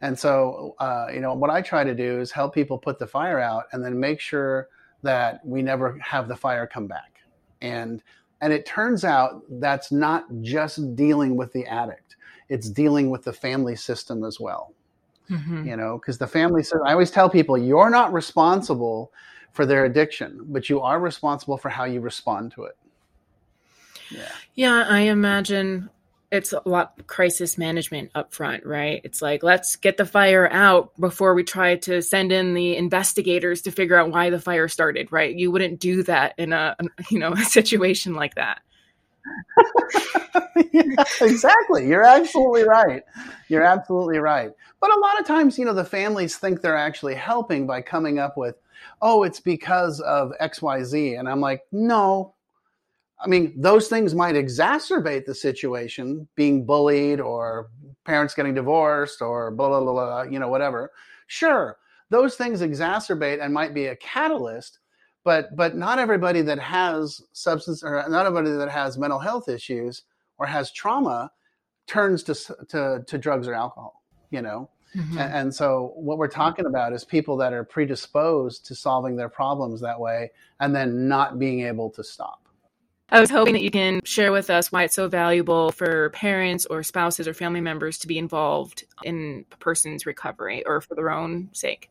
and 0.00 0.18
so 0.18 0.74
uh, 0.78 1.06
you 1.12 1.20
know 1.20 1.34
what 1.34 1.50
i 1.50 1.60
try 1.60 1.82
to 1.84 1.94
do 1.94 2.20
is 2.20 2.30
help 2.30 2.54
people 2.54 2.78
put 2.78 2.98
the 2.98 3.06
fire 3.06 3.40
out 3.40 3.64
and 3.72 3.84
then 3.84 3.98
make 3.98 4.20
sure 4.20 4.68
that 5.02 5.44
we 5.44 5.62
never 5.62 5.98
have 5.98 6.28
the 6.28 6.36
fire 6.36 6.66
come 6.66 6.86
back. 6.86 7.20
And 7.60 8.02
and 8.40 8.52
it 8.52 8.66
turns 8.66 9.04
out 9.04 9.42
that's 9.50 9.90
not 9.90 10.26
just 10.42 10.94
dealing 10.94 11.36
with 11.36 11.52
the 11.52 11.66
addict; 11.66 12.16
it's 12.48 12.68
dealing 12.68 13.10
with 13.10 13.24
the 13.24 13.32
family 13.32 13.76
system 13.76 14.24
as 14.24 14.38
well. 14.38 14.74
Mm-hmm. 15.30 15.66
You 15.66 15.76
know, 15.76 15.98
because 15.98 16.18
the 16.18 16.26
family 16.26 16.62
system. 16.62 16.82
I 16.84 16.92
always 16.92 17.10
tell 17.10 17.28
people, 17.28 17.58
you're 17.58 17.90
not 17.90 18.12
responsible 18.12 19.12
for 19.52 19.66
their 19.66 19.84
addiction, 19.84 20.40
but 20.48 20.68
you 20.68 20.80
are 20.80 21.00
responsible 21.00 21.58
for 21.58 21.68
how 21.68 21.84
you 21.84 22.00
respond 22.00 22.52
to 22.52 22.64
it. 22.64 22.76
Yeah. 24.10 24.32
Yeah, 24.54 24.86
I 24.88 25.00
imagine 25.00 25.90
it's 26.30 26.52
a 26.52 26.62
lot 26.66 27.06
crisis 27.06 27.56
management 27.56 28.10
up 28.14 28.34
front, 28.34 28.66
right? 28.66 29.00
It's 29.04 29.22
like 29.22 29.42
let's 29.42 29.76
get 29.76 29.96
the 29.96 30.04
fire 30.04 30.48
out 30.50 30.92
before 31.00 31.34
we 31.34 31.42
try 31.42 31.76
to 31.76 32.02
send 32.02 32.32
in 32.32 32.54
the 32.54 32.76
investigators 32.76 33.62
to 33.62 33.70
figure 33.70 33.96
out 33.96 34.10
why 34.10 34.30
the 34.30 34.40
fire 34.40 34.68
started, 34.68 35.10
right? 35.10 35.34
You 35.34 35.50
wouldn't 35.50 35.80
do 35.80 36.02
that 36.04 36.34
in 36.38 36.52
a 36.52 36.76
you 37.10 37.18
know 37.18 37.32
a 37.32 37.44
situation 37.44 38.14
like 38.14 38.34
that. 38.34 38.60
yeah, 40.72 41.04
exactly. 41.20 41.86
You're 41.86 42.04
absolutely 42.04 42.64
right. 42.64 43.02
You're 43.48 43.64
absolutely 43.64 44.18
right. 44.18 44.50
But 44.80 44.94
a 44.94 45.00
lot 45.00 45.20
of 45.20 45.26
times, 45.26 45.58
you 45.58 45.64
know, 45.64 45.74
the 45.74 45.84
families 45.84 46.36
think 46.36 46.60
they're 46.60 46.76
actually 46.76 47.14
helping 47.14 47.66
by 47.66 47.82
coming 47.82 48.18
up 48.18 48.36
with, 48.36 48.56
"Oh, 49.00 49.22
it's 49.24 49.40
because 49.40 50.00
of 50.00 50.32
XYZ." 50.40 51.18
And 51.18 51.28
I'm 51.28 51.40
like, 51.40 51.62
"No, 51.72 52.34
I 53.20 53.26
mean, 53.26 53.54
those 53.56 53.88
things 53.88 54.14
might 54.14 54.36
exacerbate 54.36 55.24
the 55.24 55.34
situation, 55.34 56.28
being 56.36 56.64
bullied 56.64 57.20
or 57.20 57.70
parents 58.04 58.34
getting 58.34 58.54
divorced 58.54 59.20
or 59.20 59.50
blah, 59.50 59.68
blah, 59.68 59.80
blah, 59.80 59.92
blah, 59.92 60.22
you 60.22 60.38
know, 60.38 60.48
whatever. 60.48 60.92
Sure, 61.26 61.76
those 62.10 62.36
things 62.36 62.60
exacerbate 62.62 63.42
and 63.42 63.52
might 63.52 63.74
be 63.74 63.86
a 63.86 63.96
catalyst, 63.96 64.78
but 65.24 65.54
but 65.56 65.76
not 65.76 65.98
everybody 65.98 66.42
that 66.42 66.58
has 66.58 67.20
substance 67.32 67.82
or 67.82 68.04
not 68.08 68.26
everybody 68.26 68.56
that 68.56 68.70
has 68.70 68.96
mental 68.96 69.18
health 69.18 69.48
issues 69.48 70.04
or 70.38 70.46
has 70.46 70.72
trauma 70.72 71.30
turns 71.86 72.22
to 72.22 72.34
to, 72.68 73.04
to 73.06 73.18
drugs 73.18 73.48
or 73.48 73.54
alcohol, 73.54 74.02
you 74.30 74.42
know. 74.42 74.70
Mm-hmm. 74.96 75.18
And, 75.18 75.34
and 75.34 75.54
so 75.54 75.92
what 75.96 76.16
we're 76.16 76.28
talking 76.28 76.64
about 76.64 76.94
is 76.94 77.04
people 77.04 77.36
that 77.38 77.52
are 77.52 77.64
predisposed 77.64 78.64
to 78.66 78.74
solving 78.74 79.16
their 79.16 79.28
problems 79.28 79.80
that 79.82 80.00
way 80.00 80.30
and 80.60 80.74
then 80.74 81.08
not 81.08 81.38
being 81.38 81.66
able 81.66 81.90
to 81.90 82.02
stop. 82.02 82.47
I 83.10 83.20
was 83.20 83.30
hoping 83.30 83.54
that 83.54 83.62
you 83.62 83.70
can 83.70 84.00
share 84.04 84.32
with 84.32 84.50
us 84.50 84.70
why 84.70 84.84
it's 84.84 84.94
so 84.94 85.08
valuable 85.08 85.72
for 85.72 86.10
parents 86.10 86.66
or 86.66 86.82
spouses 86.82 87.26
or 87.26 87.32
family 87.32 87.60
members 87.60 87.98
to 87.98 88.06
be 88.06 88.18
involved 88.18 88.84
in 89.02 89.46
a 89.50 89.56
person's 89.56 90.04
recovery 90.04 90.64
or 90.66 90.80
for 90.80 90.94
their 90.94 91.10
own 91.10 91.48
sake. 91.52 91.90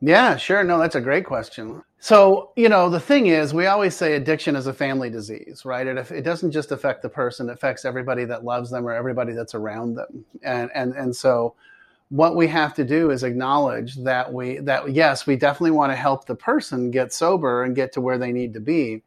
Yeah, 0.00 0.36
sure. 0.36 0.64
No, 0.64 0.78
that's 0.78 0.94
a 0.94 1.00
great 1.00 1.24
question. 1.24 1.82
So, 1.98 2.50
you 2.56 2.68
know, 2.68 2.90
the 2.90 3.00
thing 3.00 3.26
is, 3.26 3.54
we 3.54 3.66
always 3.66 3.94
say 3.94 4.14
addiction 4.14 4.56
is 4.56 4.66
a 4.66 4.72
family 4.72 5.10
disease, 5.10 5.64
right? 5.64 5.86
It, 5.86 6.10
it 6.10 6.22
doesn't 6.22 6.50
just 6.50 6.72
affect 6.72 7.02
the 7.02 7.08
person, 7.08 7.48
it 7.48 7.52
affects 7.52 7.84
everybody 7.84 8.24
that 8.24 8.44
loves 8.44 8.70
them 8.70 8.86
or 8.86 8.92
everybody 8.92 9.32
that's 9.32 9.54
around 9.54 9.94
them. 9.94 10.24
And, 10.42 10.70
and, 10.74 10.92
and 10.94 11.14
so 11.14 11.54
what 12.12 12.36
we 12.36 12.46
have 12.46 12.74
to 12.74 12.84
do 12.84 13.10
is 13.10 13.22
acknowledge 13.22 13.96
that 13.96 14.30
we 14.30 14.58
that 14.58 14.92
yes 14.92 15.26
we 15.26 15.34
definitely 15.34 15.70
want 15.70 15.90
to 15.90 15.96
help 15.96 16.26
the 16.26 16.34
person 16.34 16.90
get 16.90 17.10
sober 17.10 17.64
and 17.64 17.74
get 17.74 17.90
to 17.90 18.02
where 18.02 18.18
they 18.18 18.32
need 18.32 18.52
to 18.52 18.60
be 18.60 19.02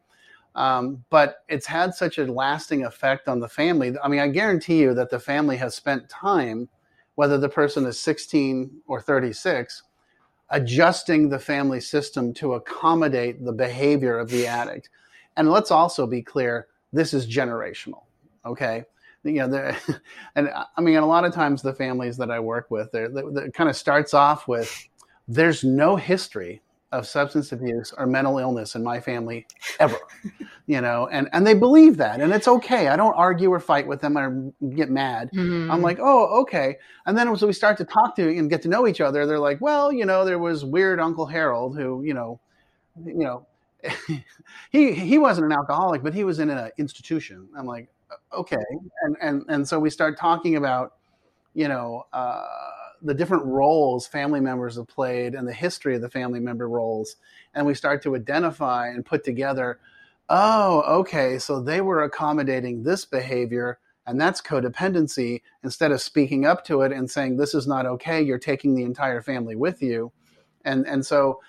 um, 0.55 1.03
but 1.09 1.37
it's 1.49 1.65
had 1.65 1.93
such 1.93 2.17
a 2.17 2.31
lasting 2.31 2.85
effect 2.85 3.27
on 3.27 3.39
the 3.39 3.47
family. 3.47 3.93
I 4.03 4.07
mean 4.07 4.19
i 4.19 4.27
guarantee 4.27 4.79
you 4.79 4.93
that 4.93 5.09
the 5.09 5.19
family 5.19 5.57
has 5.57 5.75
spent 5.75 6.09
time 6.09 6.69
whether 7.15 7.37
the 7.37 7.49
person 7.49 7.85
is 7.85 7.99
16 7.99 8.81
or 8.87 9.01
36 9.01 9.83
adjusting 10.49 11.29
the 11.29 11.39
family 11.39 11.79
system 11.79 12.33
to 12.33 12.53
accommodate 12.53 13.43
the 13.43 13.53
behavior 13.53 14.19
of 14.19 14.29
the 14.29 14.45
addict. 14.45 14.89
And 15.37 15.49
let's 15.49 15.71
also 15.71 16.05
be 16.05 16.21
clear 16.21 16.67
this 16.93 17.13
is 17.13 17.25
generational 17.27 18.03
okay? 18.45 18.83
You 19.23 19.47
know, 19.47 19.75
and 20.35 20.49
I 20.77 20.81
mean, 20.81 20.97
a 20.97 21.05
lot 21.05 21.25
of 21.25 21.33
times 21.33 21.61
the 21.61 21.73
families 21.73 22.17
that 22.17 22.29
I 22.29 22.39
work 22.39 22.69
with, 22.69 22.91
they're, 22.91 23.05
it 23.05 23.53
kind 23.53 23.69
of 23.69 23.75
starts 23.75 24.13
off 24.13 24.47
with, 24.47 24.87
there's 25.27 25.63
no 25.63 25.95
history 25.95 26.61
of 26.95 27.05
substance 27.07 27.51
abuse 27.51 27.93
or 27.97 28.05
mental 28.05 28.39
illness 28.39 28.75
in 28.75 28.83
my 28.83 28.99
family 28.99 29.45
ever, 29.79 29.97
you 30.67 30.81
know, 30.81 31.07
and, 31.11 31.29
and 31.33 31.45
they 31.45 31.53
believe 31.53 31.97
that 31.97 32.21
and 32.21 32.33
it's 32.33 32.47
okay. 32.47 32.87
I 32.87 32.95
don't 32.95 33.13
argue 33.13 33.51
or 33.51 33.59
fight 33.59 33.87
with 33.87 34.01
them 34.01 34.17
or 34.17 34.51
get 34.75 34.89
mad. 34.89 35.29
Mm-hmm. 35.33 35.71
I'm 35.71 35.81
like, 35.81 35.99
oh, 35.99 36.41
okay. 36.41 36.77
And 37.05 37.17
then 37.17 37.27
as 37.29 37.41
we 37.41 37.53
start 37.53 37.77
to 37.77 37.85
talk 37.85 38.15
to 38.15 38.37
and 38.37 38.49
get 38.49 38.61
to 38.63 38.67
know 38.67 38.87
each 38.87 39.01
other, 39.01 39.25
they're 39.25 39.39
like, 39.39 39.61
well, 39.61 39.91
you 39.91 40.05
know, 40.05 40.25
there 40.25 40.39
was 40.39 40.65
weird 40.65 40.99
Uncle 40.99 41.25
Harold 41.25 41.77
who, 41.77 42.03
you 42.03 42.13
know, 42.13 42.39
you 43.05 43.13
know, 43.13 43.45
he 44.71 44.93
he 44.93 45.17
wasn't 45.19 45.45
an 45.45 45.51
alcoholic, 45.51 46.01
but 46.01 46.13
he 46.13 46.23
was 46.23 46.39
in 46.39 46.49
an 46.49 46.71
institution. 46.77 47.47
I'm 47.55 47.67
like, 47.67 47.87
okay 48.33 48.57
and 49.01 49.17
and 49.21 49.45
and 49.49 49.67
so 49.67 49.79
we 49.79 49.89
start 49.89 50.17
talking 50.17 50.55
about 50.55 50.93
you 51.53 51.67
know 51.67 52.05
uh, 52.13 52.45
the 53.01 53.13
different 53.13 53.45
roles 53.45 54.07
family 54.07 54.39
members 54.39 54.75
have 54.75 54.87
played 54.87 55.35
and 55.35 55.47
the 55.47 55.53
history 55.53 55.95
of 55.95 56.01
the 56.01 56.09
family 56.09 56.39
member 56.39 56.67
roles 56.67 57.15
and 57.53 57.65
we 57.65 57.73
start 57.73 58.01
to 58.01 58.15
identify 58.15 58.87
and 58.87 59.05
put 59.05 59.23
together 59.23 59.79
oh 60.29 60.81
okay 60.81 61.37
so 61.37 61.61
they 61.61 61.81
were 61.81 62.03
accommodating 62.03 62.83
this 62.83 63.05
behavior 63.05 63.79
and 64.07 64.21
that's 64.21 64.41
codependency 64.41 65.41
instead 65.63 65.91
of 65.91 66.01
speaking 66.01 66.45
up 66.45 66.63
to 66.65 66.81
it 66.81 66.91
and 66.91 67.09
saying 67.09 67.37
this 67.37 67.53
is 67.53 67.67
not 67.67 67.85
okay 67.85 68.21
you're 68.21 68.37
taking 68.37 68.75
the 68.75 68.83
entire 68.83 69.21
family 69.21 69.55
with 69.55 69.81
you. 69.81 70.11
And 70.63 70.85
and 70.87 71.05
so 71.05 71.41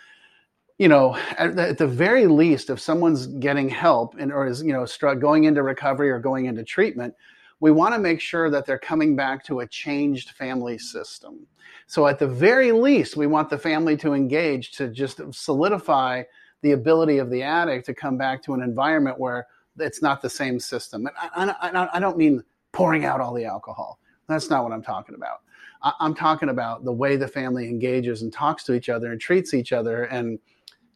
you 0.78 0.88
know, 0.88 1.16
at 1.38 1.56
the, 1.56 1.68
at 1.68 1.78
the, 1.78 1.86
very 1.86 2.26
least, 2.26 2.68
if 2.68 2.78
someone's 2.78 3.26
getting 3.26 3.70
help 3.70 4.14
and 4.18 4.30
or 4.30 4.46
is 4.46 4.62
you 4.62 4.74
know 4.74 4.86
going 5.14 5.44
into 5.44 5.62
recovery 5.62 6.10
or 6.10 6.18
going 6.18 6.44
into 6.44 6.62
treatment, 6.64 7.14
we 7.60 7.70
want 7.70 7.94
to 7.94 8.00
make 8.00 8.20
sure 8.20 8.50
that 8.50 8.66
they're 8.66 8.78
coming 8.78 9.16
back 9.16 9.44
to 9.46 9.60
a 9.60 9.66
changed 9.66 10.30
family 10.30 10.78
system. 10.78 11.46
So 11.86 12.06
at 12.06 12.18
the 12.18 12.26
very 12.26 12.72
least, 12.72 13.16
we 13.16 13.26
want 13.26 13.48
the 13.48 13.58
family 13.58 13.96
to 13.98 14.12
engage 14.12 14.72
to 14.72 14.88
just 14.88 15.20
solidify 15.32 16.24
the 16.62 16.72
ability 16.72 17.18
of 17.18 17.30
the 17.30 17.42
addict 17.42 17.86
to 17.86 17.94
come 17.94 18.18
back 18.18 18.42
to 18.42 18.54
an 18.54 18.62
environment 18.62 19.18
where 19.18 19.46
it's 19.78 20.02
not 20.02 20.20
the 20.20 20.30
same 20.30 20.58
system. 20.58 21.08
And 21.36 21.50
I, 21.50 21.70
I, 21.70 21.88
I 21.94 22.00
don't 22.00 22.16
mean 22.16 22.42
pouring 22.72 23.04
out 23.04 23.20
all 23.20 23.34
the 23.34 23.44
alcohol. 23.44 23.98
That's 24.28 24.50
not 24.50 24.64
what 24.64 24.72
I'm 24.72 24.82
talking 24.82 25.14
about. 25.14 25.42
I, 25.82 25.92
I'm 26.00 26.14
talking 26.14 26.48
about 26.48 26.84
the 26.84 26.92
way 26.92 27.16
the 27.16 27.28
family 27.28 27.68
engages 27.68 28.22
and 28.22 28.32
talks 28.32 28.64
to 28.64 28.74
each 28.74 28.88
other 28.88 29.12
and 29.12 29.20
treats 29.20 29.54
each 29.54 29.72
other 29.72 30.04
and 30.04 30.38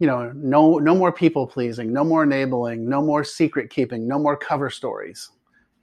you 0.01 0.07
know, 0.07 0.33
no 0.35 0.79
no 0.79 0.95
more 0.95 1.13
people 1.13 1.47
pleasing, 1.47 1.93
no 1.93 2.03
more 2.03 2.23
enabling, 2.23 2.89
no 2.89 3.03
more 3.03 3.23
secret 3.23 3.69
keeping, 3.69 4.09
no 4.09 4.19
more 4.19 4.35
cover 4.35 4.71
stories. 4.71 5.31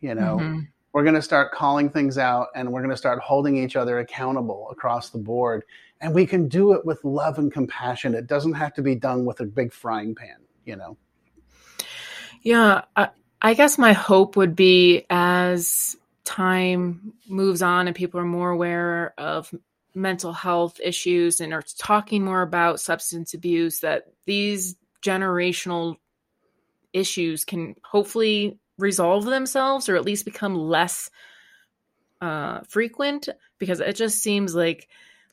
You 0.02 0.16
know, 0.16 0.38
mm-hmm. 0.40 0.60
we're 0.94 1.04
going 1.04 1.16
to 1.16 1.22
start 1.22 1.52
calling 1.52 1.90
things 1.90 2.18
out 2.18 2.48
and 2.56 2.72
we're 2.72 2.82
going 2.82 2.92
to 2.92 2.98
start 2.98 3.20
holding 3.20 3.58
each 3.58 3.76
other 3.76 4.00
accountable 4.00 4.70
across 4.72 5.10
the 5.10 5.18
board. 5.18 5.64
And 6.00 6.14
we 6.14 6.26
can 6.28 6.48
do 6.48 6.74
it 6.74 6.86
with 6.86 7.04
love 7.04 7.40
and 7.40 7.52
compassion. 7.52 8.14
It 8.14 8.28
doesn't 8.28 8.54
have 8.54 8.74
to 8.76 8.82
be 8.82 8.96
done 8.96 9.26
with 9.26 9.40
a 9.40 9.46
big 9.46 9.74
frying 9.74 10.14
pan, 10.14 10.38
you 10.66 10.76
know. 10.76 10.98
Yeah, 12.44 12.84
I, 12.96 13.10
I 13.42 13.54
guess 13.56 13.78
my 13.78 13.94
hope 13.94 14.36
would 14.36 14.56
be 14.56 15.06
as 15.10 15.96
time 16.24 17.14
moves 17.28 17.62
on 17.62 17.88
and 17.88 17.96
people 17.96 18.20
are 18.20 18.26
more 18.26 18.52
aware 18.52 19.14
of 19.18 19.54
mental 19.96 20.34
health 20.34 20.80
issues 20.84 21.40
and 21.40 21.54
are 21.54 21.64
talking 21.80 22.24
more 22.24 22.42
about 22.42 22.80
substance 22.80 23.34
abuse 23.34 23.80
that 23.80 24.06
these 24.26 24.76
generational 25.02 25.96
issues 26.94 27.46
can 27.46 27.76
hopefully 27.84 28.60
resolve 28.78 29.26
themselves 29.26 29.90
or 29.90 29.96
at 29.96 30.06
least 30.06 30.26
become 30.26 30.56
less 30.56 31.10
uh, 32.22 32.62
frequent 32.68 33.30
because 33.60 33.80
it 33.80 33.96
just 33.96 34.20
seems 34.20 34.56
like 34.56 34.88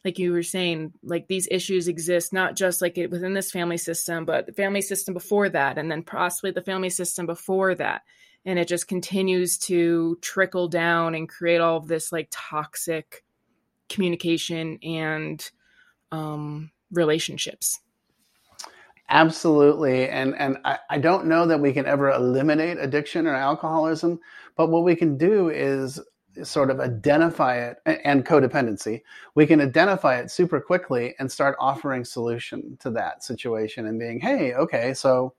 like 0.05 0.19
you 0.19 0.33
were 0.33 0.43
saying 0.43 0.93
like 1.03 1.27
these 1.29 1.49
issues 1.51 1.89
exist 1.89 2.33
not 2.33 2.57
just 2.57 2.83
like 2.83 2.99
it 2.99 3.11
within 3.11 3.33
this 3.33 3.51
family 3.51 3.79
system 3.79 4.27
but 4.27 4.45
the 4.45 4.53
family 4.53 4.83
system 4.83 5.15
before 5.15 5.49
that 5.49 5.79
and 5.79 5.91
then 5.91 6.03
possibly 6.03 6.51
the 6.51 6.61
family 6.61 6.91
system 6.91 7.25
before 7.25 7.75
that 7.75 8.03
and 8.45 8.59
it 8.59 8.69
just 8.69 8.87
continues 8.87 9.57
to 9.57 10.19
trickle 10.21 10.69
down 10.69 11.15
and 11.15 11.29
create 11.29 11.61
all 11.61 11.79
of 11.79 11.89
this 11.89 12.13
like 12.13 12.29
toxic 12.31 13.25
communication 13.89 14.79
and 14.83 15.51
um, 16.13 16.71
relationships. 16.91 17.81
Absolutely. 19.11 20.09
And 20.09 20.35
and 20.37 20.59
I, 20.65 20.79
I 20.91 20.99
don't 20.99 21.27
know 21.27 21.47
that 21.47 21.61
we 21.61 21.73
can 21.73 21.87
ever 21.87 22.11
eliminate 22.11 22.79
addiction 22.79 23.27
or 23.27 23.35
alcoholism, 23.35 24.19
but 24.57 24.71
what 24.71 24.85
we 24.85 24.97
can 24.97 25.19
do 25.19 25.51
is 25.51 26.01
sort 26.43 26.71
of 26.71 26.81
identify 26.81 27.59
it 27.59 27.77
and 27.87 28.27
codependency. 28.27 29.03
We 29.35 29.47
can 29.47 29.61
identify 29.61 30.19
it 30.19 30.31
super 30.31 30.61
quickly 30.61 31.15
and 31.19 31.31
start 31.31 31.57
offering 31.61 32.05
solution 32.05 32.77
to 32.81 32.91
that 32.91 33.23
situation 33.23 33.87
and 33.87 34.01
being, 34.01 34.19
hey, 34.19 34.55
okay, 34.55 34.95
so 34.95 35.35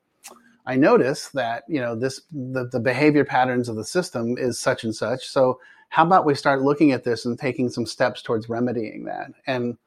I 0.65 0.75
notice 0.75 1.30
that, 1.30 1.63
you 1.67 1.82
know, 1.82 1.95
this 1.95 2.21
the, 2.32 2.69
the 2.71 2.80
behavior 2.80 3.25
patterns 3.25 3.67
of 3.67 3.75
the 3.75 3.84
system 3.84 4.38
is 4.38 4.60
such 4.60 4.84
and 4.84 4.95
such. 4.95 5.28
So 5.28 5.60
how 5.89 6.06
about 6.06 6.25
we 6.25 6.36
start 6.36 6.62
looking 6.62 6.91
at 6.91 7.04
this 7.04 7.25
and 7.25 7.38
taking 7.38 7.69
some 7.69 7.86
steps 7.86 8.21
towards 8.21 8.47
remedying 8.47 9.06
that? 9.06 9.32
And 9.47 9.78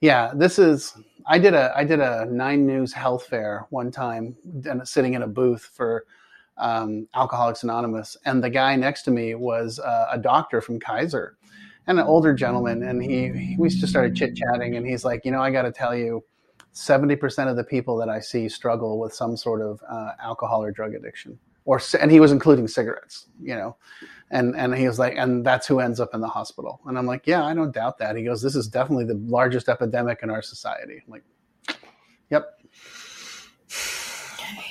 yeah, 0.00 0.32
this 0.34 0.58
is 0.58 0.94
I 1.26 1.38
did 1.38 1.54
a 1.54 1.72
I 1.76 1.84
did 1.84 2.00
a 2.00 2.26
Nine 2.26 2.66
News 2.66 2.92
health 2.92 3.26
fair 3.26 3.66
one 3.70 3.90
time, 3.90 4.36
sitting 4.84 5.14
in 5.14 5.22
a 5.22 5.26
booth 5.26 5.70
for 5.74 6.04
um, 6.58 7.08
Alcoholics 7.14 7.62
Anonymous, 7.62 8.16
and 8.24 8.42
the 8.42 8.50
guy 8.50 8.76
next 8.76 9.02
to 9.02 9.10
me 9.10 9.34
was 9.34 9.78
uh, 9.78 10.08
a 10.10 10.18
doctor 10.18 10.60
from 10.60 10.78
Kaiser, 10.78 11.36
and 11.86 11.98
an 11.98 12.06
older 12.06 12.34
gentleman, 12.34 12.82
and 12.82 13.02
he, 13.02 13.56
we 13.58 13.68
just 13.68 13.88
started 13.88 14.14
chit 14.14 14.36
chatting, 14.36 14.76
and 14.76 14.86
he's 14.86 15.04
like, 15.04 15.24
you 15.24 15.30
know, 15.30 15.40
I 15.40 15.50
got 15.50 15.62
to 15.62 15.72
tell 15.72 15.96
you. 15.96 16.24
70% 16.74 17.50
of 17.50 17.56
the 17.56 17.64
people 17.64 17.98
that 17.98 18.08
I 18.08 18.18
see 18.18 18.48
struggle 18.48 18.98
with 18.98 19.12
some 19.12 19.36
sort 19.36 19.60
of 19.60 19.82
uh, 19.86 20.12
alcohol 20.18 20.62
or 20.62 20.70
drug 20.70 20.94
addiction 20.94 21.38
or 21.64 21.80
and 22.00 22.10
he 22.10 22.20
was 22.20 22.32
including 22.32 22.68
cigarettes, 22.68 23.26
you 23.40 23.54
know, 23.54 23.76
and 24.30 24.56
and 24.56 24.74
he 24.74 24.86
was 24.86 24.98
like, 24.98 25.14
and 25.16 25.44
that's 25.44 25.66
who 25.66 25.80
ends 25.80 26.00
up 26.00 26.10
in 26.14 26.20
the 26.20 26.28
hospital. 26.28 26.80
And 26.86 26.98
I'm 26.98 27.06
like, 27.06 27.26
yeah, 27.26 27.44
I 27.44 27.54
don't 27.54 27.72
doubt 27.72 27.98
that. 27.98 28.16
He 28.16 28.24
goes, 28.24 28.42
this 28.42 28.56
is 28.56 28.68
definitely 28.68 29.04
the 29.04 29.20
largest 29.26 29.68
epidemic 29.68 30.20
in 30.22 30.30
our 30.30 30.42
society. 30.42 31.02
I'm 31.04 31.12
like, 31.12 31.24
yep. 32.30 32.58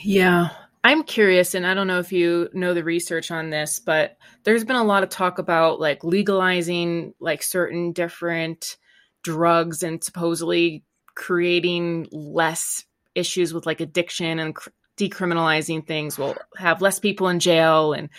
Yeah. 0.04 0.49
I'm 0.84 1.04
curious, 1.04 1.54
and 1.54 1.67
I 1.67 1.75
don't 1.75 1.86
know 1.86 1.99
if 1.99 2.12
you 2.12 2.49
know 2.54 2.73
the 2.73 2.84
research 2.84 3.30
on 3.30 3.51
this, 3.51 3.77
but 3.77 4.17
there's 4.43 4.63
been 4.63 4.77
a 4.77 4.84
lot 4.84 5.04
of 5.04 5.10
talk 5.10 5.38
about 5.38 5.80
like 5.80 6.04
legalizing 6.04 7.13
like 7.19 7.43
certain 7.43 7.91
different 7.91 8.77
drugs 9.23 9.84
and 9.84 10.04
supposedly 10.04 10.84
creating 11.13 12.08
less 12.12 12.84
issues 13.13 13.54
with 13.54 13.67
like 13.67 13.80
addiction 13.80 14.39
and 14.39 14.56
decriminalizing 15.10 15.86
things 15.86 16.18
will 16.18 16.36
have 16.56 16.82
less 16.82 17.00
people 17.00 17.28
in 17.28 17.40
jail 17.40 17.94
and 17.94 18.10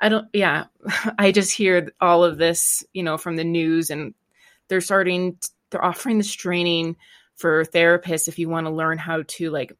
i 0.00 0.08
don't 0.08 0.26
yeah 0.32 0.64
i 1.18 1.30
just 1.30 1.52
hear 1.52 1.92
all 2.00 2.24
of 2.24 2.38
this 2.38 2.82
you 2.94 3.02
know 3.02 3.18
from 3.18 3.36
the 3.36 3.44
news 3.44 3.90
and 3.90 4.14
they're 4.68 4.80
starting 4.80 5.36
they're 5.70 5.84
offering 5.84 6.16
this 6.16 6.32
training 6.32 6.96
for 7.36 7.64
therapists 7.64 8.26
if 8.26 8.38
you 8.38 8.48
want 8.48 8.66
to 8.66 8.72
learn 8.72 8.96
how 8.96 9.22
to 9.26 9.50
like 9.50 9.76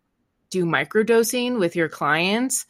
do 0.50 0.66
microdosing 0.66 1.58
with 1.58 1.76
your 1.76 1.88
clients 1.88 2.66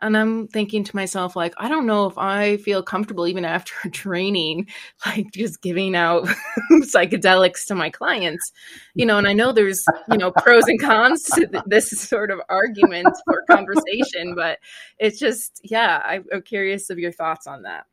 and 0.00 0.16
i'm 0.16 0.46
thinking 0.48 0.84
to 0.84 0.94
myself 0.94 1.34
like 1.36 1.54
i 1.58 1.68
don't 1.68 1.86
know 1.86 2.06
if 2.06 2.16
i 2.18 2.56
feel 2.58 2.82
comfortable 2.82 3.26
even 3.26 3.44
after 3.44 3.74
training 3.92 4.66
like 5.06 5.26
just 5.32 5.60
giving 5.62 5.94
out 5.94 6.26
psychedelics 6.72 7.66
to 7.66 7.74
my 7.74 7.90
clients 7.90 8.52
you 8.94 9.04
know 9.04 9.18
and 9.18 9.26
i 9.26 9.32
know 9.32 9.52
there's 9.52 9.84
you 10.10 10.18
know 10.18 10.30
pros 10.30 10.64
and 10.66 10.80
cons 10.80 11.24
to 11.24 11.48
this 11.66 11.90
sort 11.90 12.30
of 12.30 12.40
argument 12.48 13.08
or 13.26 13.44
conversation 13.50 14.34
but 14.36 14.58
it's 14.98 15.18
just 15.18 15.60
yeah 15.64 16.00
I, 16.04 16.20
i'm 16.32 16.42
curious 16.42 16.90
of 16.90 16.98
your 16.98 17.12
thoughts 17.12 17.46
on 17.46 17.62
that. 17.62 17.86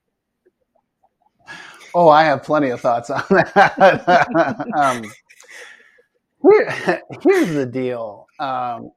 Oh 1.94 2.10
i 2.10 2.24
have 2.24 2.44
plenty 2.44 2.70
of 2.70 2.82
thoughts 2.82 3.10
on 3.10 3.24
that. 3.30 4.68
Um, 4.76 5.04
here, 6.42 7.02
here's 7.22 7.54
the 7.54 7.66
deal 7.66 8.28
um, 8.40 8.92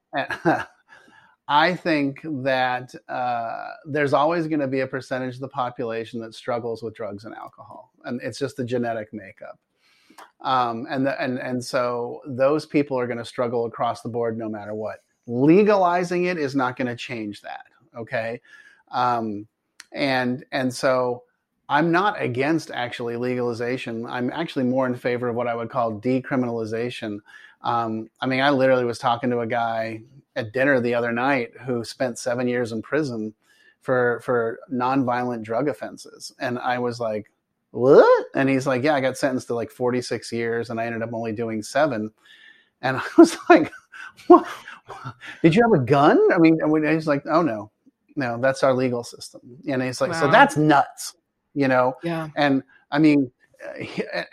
I 1.51 1.75
think 1.75 2.21
that 2.23 2.93
uh, 3.09 3.69
there's 3.87 4.13
always 4.13 4.45
going 4.45 4.59
to 4.59 4.67
be 4.67 4.81
a 4.81 4.87
percentage 4.87 5.33
of 5.35 5.41
the 5.41 5.47
population 5.47 6.21
that 6.21 6.35
struggles 6.35 6.83
with 6.83 6.93
drugs 6.93 7.25
and 7.25 7.33
alcohol, 7.33 7.91
and 8.05 8.21
it's 8.21 8.37
just 8.37 8.55
the 8.55 8.63
genetic 8.63 9.11
makeup. 9.11 9.59
Um, 10.41 10.85
and, 10.91 11.07
the, 11.07 11.19
and, 11.19 11.39
and 11.39 11.63
so 11.63 12.21
those 12.27 12.67
people 12.67 12.99
are 12.99 13.07
going 13.07 13.17
to 13.17 13.25
struggle 13.25 13.65
across 13.65 14.01
the 14.01 14.09
board 14.09 14.37
no 14.37 14.47
matter 14.47 14.75
what. 14.75 15.03
Legalizing 15.25 16.25
it 16.25 16.37
is 16.37 16.55
not 16.55 16.77
going 16.77 16.87
to 16.87 16.95
change 16.95 17.41
that. 17.41 17.65
Okay. 17.97 18.41
Um, 18.91 19.47
and, 19.91 20.45
and 20.51 20.71
so 20.71 21.23
I'm 21.67 21.91
not 21.91 22.21
against 22.21 22.69
actually 22.71 23.15
legalization. 23.15 24.05
I'm 24.05 24.31
actually 24.31 24.65
more 24.65 24.85
in 24.85 24.95
favor 24.95 25.29
of 25.29 25.35
what 25.35 25.47
I 25.47 25.55
would 25.55 25.69
call 25.69 25.99
decriminalization. 25.99 27.19
Um, 27.61 28.09
I 28.21 28.27
mean, 28.27 28.41
I 28.41 28.51
literally 28.51 28.85
was 28.85 28.99
talking 28.99 29.29
to 29.31 29.39
a 29.39 29.47
guy 29.47 30.01
at 30.35 30.53
dinner 30.53 30.79
the 30.79 30.93
other 30.93 31.11
night 31.11 31.51
who 31.65 31.83
spent 31.83 32.17
seven 32.17 32.47
years 32.47 32.71
in 32.71 32.81
prison 32.81 33.33
for 33.81 34.19
for 34.23 34.59
nonviolent 34.71 35.43
drug 35.43 35.67
offenses, 35.67 36.33
and 36.39 36.59
I 36.59 36.79
was 36.79 36.99
like, 36.99 37.31
"What?" 37.71 38.25
And 38.35 38.49
he's 38.49 38.67
like, 38.67 38.83
"Yeah, 38.83 38.95
I 38.95 39.01
got 39.01 39.17
sentenced 39.17 39.47
to 39.47 39.55
like 39.55 39.71
46 39.71 40.31
years, 40.31 40.69
and 40.69 40.79
I 40.79 40.85
ended 40.85 41.01
up 41.01 41.13
only 41.13 41.31
doing 41.31 41.63
seven. 41.63 42.11
And 42.81 42.97
I 42.97 43.03
was 43.17 43.37
like, 43.49 43.71
"What? 44.27 44.45
Did 45.41 45.55
you 45.55 45.63
have 45.63 45.81
a 45.81 45.83
gun?" 45.83 46.19
I 46.33 46.37
mean, 46.37 46.59
he's 46.85 47.07
like, 47.07 47.23
"Oh 47.25 47.41
no, 47.41 47.71
no, 48.15 48.37
that's 48.39 48.63
our 48.63 48.73
legal 48.73 49.03
system." 49.03 49.41
And 49.67 49.81
he's 49.81 50.01
like, 50.01 50.11
wow. 50.11 50.21
"So 50.21 50.31
that's 50.31 50.57
nuts," 50.57 51.15
you 51.53 51.67
know? 51.67 51.95
Yeah. 52.03 52.29
And 52.35 52.63
I 52.91 52.99
mean, 52.99 53.31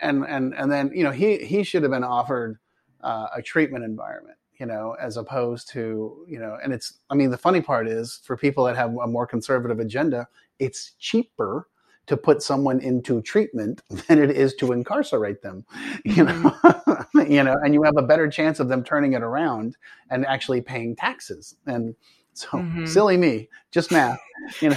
and 0.01 0.25
and 0.25 0.53
and 0.55 0.71
then 0.71 0.91
you 0.93 1.03
know 1.03 1.11
he 1.11 1.37
he 1.37 1.63
should 1.63 1.83
have 1.83 1.91
been 1.91 2.03
offered 2.03 2.59
uh, 3.01 3.27
a 3.35 3.41
treatment 3.41 3.83
environment 3.83 4.37
you 4.59 4.65
know, 4.65 4.95
as 4.99 5.17
opposed 5.17 5.69
to, 5.69 6.25
you 6.27 6.39
know, 6.39 6.57
and 6.63 6.73
it's, 6.73 6.93
I 7.09 7.15
mean, 7.15 7.29
the 7.29 7.37
funny 7.37 7.61
part 7.61 7.87
is 7.87 8.21
for 8.23 8.35
people 8.35 8.65
that 8.65 8.75
have 8.75 8.95
a 8.97 9.07
more 9.07 9.27
conservative 9.27 9.79
agenda, 9.79 10.27
it's 10.59 10.93
cheaper 10.99 11.67
to 12.07 12.17
put 12.17 12.41
someone 12.41 12.79
into 12.79 13.21
treatment 13.21 13.83
than 14.07 14.21
it 14.21 14.31
is 14.31 14.55
to 14.55 14.71
incarcerate 14.71 15.41
them, 15.41 15.65
you 16.05 16.23
know, 16.23 16.33
mm-hmm. 16.33 17.31
you 17.31 17.43
know, 17.43 17.55
and 17.63 17.73
you 17.73 17.83
have 17.83 17.97
a 17.97 18.01
better 18.01 18.27
chance 18.29 18.59
of 18.59 18.67
them 18.69 18.83
turning 18.83 19.13
it 19.13 19.21
around 19.21 19.75
and 20.09 20.25
actually 20.25 20.61
paying 20.61 20.95
taxes. 20.95 21.55
And 21.67 21.95
so 22.33 22.49
mm-hmm. 22.49 22.85
silly 22.85 23.17
me, 23.17 23.49
just 23.71 23.91
math, 23.91 24.19
you 24.61 24.69
know, 24.69 24.75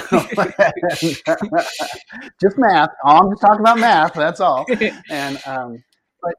just 2.41 2.59
math. 2.59 2.91
I'm 3.05 3.31
just 3.31 3.43
talking 3.43 3.61
about 3.61 3.79
math. 3.79 4.15
That's 4.15 4.41
all. 4.41 4.67
And, 5.11 5.41
um, 5.47 5.85
but, 6.23 6.35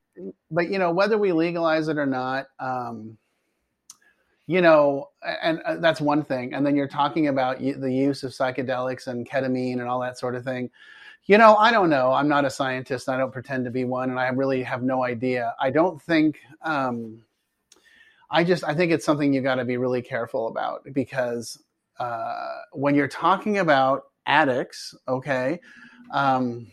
but, 0.49 0.69
you 0.69 0.79
know, 0.79 0.91
whether 0.91 1.17
we 1.17 1.31
legalize 1.31 1.87
it 1.87 1.97
or 1.97 2.05
not, 2.05 2.47
um, 2.59 3.17
you 4.51 4.59
know, 4.59 5.07
and 5.41 5.61
uh, 5.61 5.77
that's 5.77 6.01
one 6.01 6.25
thing. 6.25 6.53
And 6.53 6.65
then 6.65 6.75
you're 6.75 6.85
talking 6.85 7.29
about 7.29 7.59
the 7.59 7.89
use 7.89 8.23
of 8.23 8.31
psychedelics 8.31 9.07
and 9.07 9.25
ketamine 9.25 9.79
and 9.79 9.83
all 9.83 10.01
that 10.01 10.19
sort 10.19 10.35
of 10.35 10.43
thing. 10.43 10.69
You 11.23 11.37
know, 11.37 11.55
I 11.55 11.71
don't 11.71 11.89
know. 11.89 12.11
I'm 12.11 12.27
not 12.27 12.43
a 12.43 12.49
scientist. 12.49 13.07
I 13.07 13.17
don't 13.17 13.31
pretend 13.31 13.63
to 13.63 13.71
be 13.71 13.85
one, 13.85 14.09
and 14.09 14.19
I 14.19 14.27
really 14.27 14.61
have 14.63 14.83
no 14.83 15.05
idea. 15.05 15.55
I 15.61 15.69
don't 15.69 16.01
think. 16.01 16.39
Um, 16.63 17.23
I 18.29 18.43
just 18.43 18.65
I 18.65 18.73
think 18.73 18.91
it's 18.91 19.05
something 19.05 19.31
you 19.31 19.39
got 19.39 19.55
to 19.55 19.63
be 19.63 19.77
really 19.77 20.01
careful 20.01 20.49
about 20.49 20.81
because 20.91 21.57
uh, 21.97 22.57
when 22.73 22.93
you're 22.93 23.07
talking 23.07 23.59
about 23.59 24.03
addicts, 24.25 24.93
okay, 25.07 25.61
um, 26.11 26.67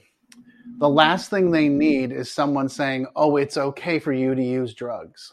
the 0.79 0.89
last 0.89 1.31
thing 1.31 1.53
they 1.53 1.69
need 1.69 2.11
is 2.11 2.29
someone 2.29 2.69
saying, 2.69 3.07
"Oh, 3.15 3.37
it's 3.37 3.57
okay 3.57 4.01
for 4.01 4.13
you 4.13 4.35
to 4.35 4.43
use 4.43 4.75
drugs," 4.75 5.33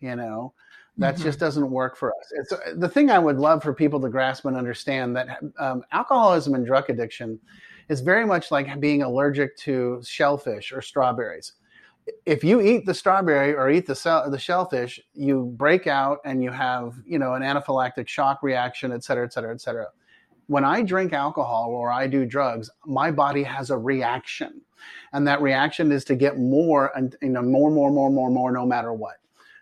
you 0.00 0.16
know 0.16 0.52
that 0.98 1.14
mm-hmm. 1.14 1.22
just 1.24 1.38
doesn't 1.38 1.70
work 1.70 1.96
for 1.96 2.10
us. 2.10 2.32
It's 2.32 2.52
uh, 2.52 2.74
the 2.76 2.88
thing 2.88 3.10
I 3.10 3.18
would 3.18 3.38
love 3.38 3.62
for 3.62 3.72
people 3.72 4.00
to 4.00 4.08
grasp 4.08 4.44
and 4.44 4.56
understand 4.56 5.16
that 5.16 5.40
um, 5.58 5.84
alcoholism 5.92 6.54
and 6.54 6.66
drug 6.66 6.90
addiction 6.90 7.38
is 7.88 8.00
very 8.00 8.26
much 8.26 8.50
like 8.50 8.78
being 8.80 9.02
allergic 9.02 9.56
to 9.58 10.02
shellfish 10.04 10.72
or 10.72 10.82
strawberries. 10.82 11.52
If 12.26 12.42
you 12.42 12.60
eat 12.60 12.84
the 12.84 12.94
strawberry 12.94 13.54
or 13.54 13.70
eat 13.70 13.86
the 13.86 13.94
the 14.30 14.38
shellfish, 14.38 15.00
you 15.14 15.54
break 15.56 15.86
out 15.86 16.18
and 16.24 16.42
you 16.42 16.50
have 16.50 16.94
you 17.06 17.18
know 17.18 17.34
an 17.34 17.42
anaphylactic 17.42 18.08
shock 18.08 18.42
reaction, 18.42 18.92
et 18.92 19.04
cetera, 19.04 19.24
et 19.24 19.32
cetera, 19.32 19.54
et 19.54 19.60
cetera. 19.60 19.86
When 20.46 20.64
I 20.64 20.82
drink 20.82 21.12
alcohol 21.12 21.70
or 21.70 21.92
I 21.92 22.06
do 22.06 22.24
drugs, 22.24 22.70
my 22.86 23.10
body 23.10 23.42
has 23.42 23.70
a 23.70 23.76
reaction, 23.76 24.62
and 25.12 25.28
that 25.28 25.42
reaction 25.42 25.92
is 25.92 26.04
to 26.06 26.16
get 26.16 26.38
more 26.38 26.90
and 26.96 27.14
you 27.20 27.28
know 27.28 27.42
more, 27.42 27.70
more, 27.70 27.90
more, 27.90 28.10
more, 28.10 28.30
more, 28.30 28.52
no 28.52 28.64
matter 28.66 28.92
what 28.92 29.16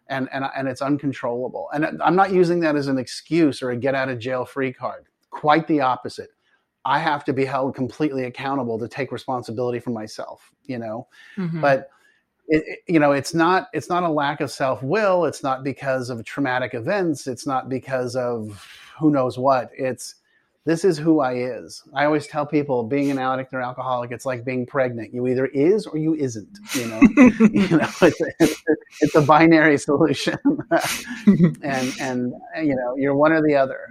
and 0.09 0.29
and 0.33 0.45
and 0.57 0.69
it's 0.69 0.83
uncontrollable. 0.83 1.69
And 1.73 2.01
I'm 2.03 2.17
not 2.17 2.33
using 2.33 2.61
that 2.61 2.77
as 2.77 2.89
an 2.89 2.99
excuse 2.99 3.63
or 3.63 3.71
a 3.71 3.77
get 3.77 3.95
out 3.95 4.09
of 4.09 4.19
jail 4.19 4.45
free 4.45 4.73
card. 4.73 5.07
Quite 5.31 5.67
the 5.67 5.81
opposite. 5.81 6.31
I 6.85 7.01
have 7.01 7.25
to 7.25 7.33
be 7.33 7.45
held 7.45 7.75
completely 7.75 8.25
accountable 8.25 8.79
to 8.79 8.89
take 8.89 9.11
responsibility 9.11 9.81
for 9.81 9.91
myself. 9.91 10.51
You 10.65 10.79
know, 10.79 11.09
mm-hmm. 11.37 11.61
but. 11.61 11.91
It, 12.49 12.63
it, 12.65 12.79
you 12.87 13.01
know 13.01 13.11
it's 13.11 13.35
not 13.35 13.67
it's 13.73 13.89
not 13.89 14.05
a 14.05 14.09
lack 14.09 14.41
of 14.41 14.53
self-will 14.53 15.25
it's 15.25 15.43
not 15.43 15.65
because 15.65 16.11
of 16.11 16.25
traumatic 16.25 16.75
events 16.75 17.27
it's 17.27 17.45
not 17.45 17.69
because 17.69 18.15
of 18.15 18.65
who 19.01 19.11
knows 19.11 19.37
what 19.37 19.69
it's 19.77 20.15
this 20.67 20.85
is 20.85 20.99
who 20.99 21.21
I 21.21 21.35
is. 21.35 21.83
I 21.95 22.05
always 22.05 22.27
tell 22.27 22.45
people 22.45 22.83
being 22.83 23.13
an 23.13 23.19
addict 23.19 23.55
or 23.55 23.63
alcoholic, 23.63 24.11
it's 24.11 24.27
like 24.27 24.45
being 24.45 24.67
pregnant. 24.67 25.15
You 25.15 25.29
either 25.29 25.47
is 25.47 25.87
or 25.87 25.97
you 25.97 26.15
isn't. 26.15 26.59
You 26.75 26.87
know, 26.89 27.01
you 27.53 27.69
know, 27.69 27.89
it's, 28.03 28.21
it's, 28.41 28.63
it's 29.01 29.15
a 29.15 29.23
binary 29.23 29.79
solution, 29.79 30.37
and 31.63 31.95
and 32.01 32.35
you 32.63 32.75
know, 32.75 32.97
you're 32.97 33.15
one 33.15 33.33
or 33.33 33.43
the 33.47 33.55
other. 33.55 33.89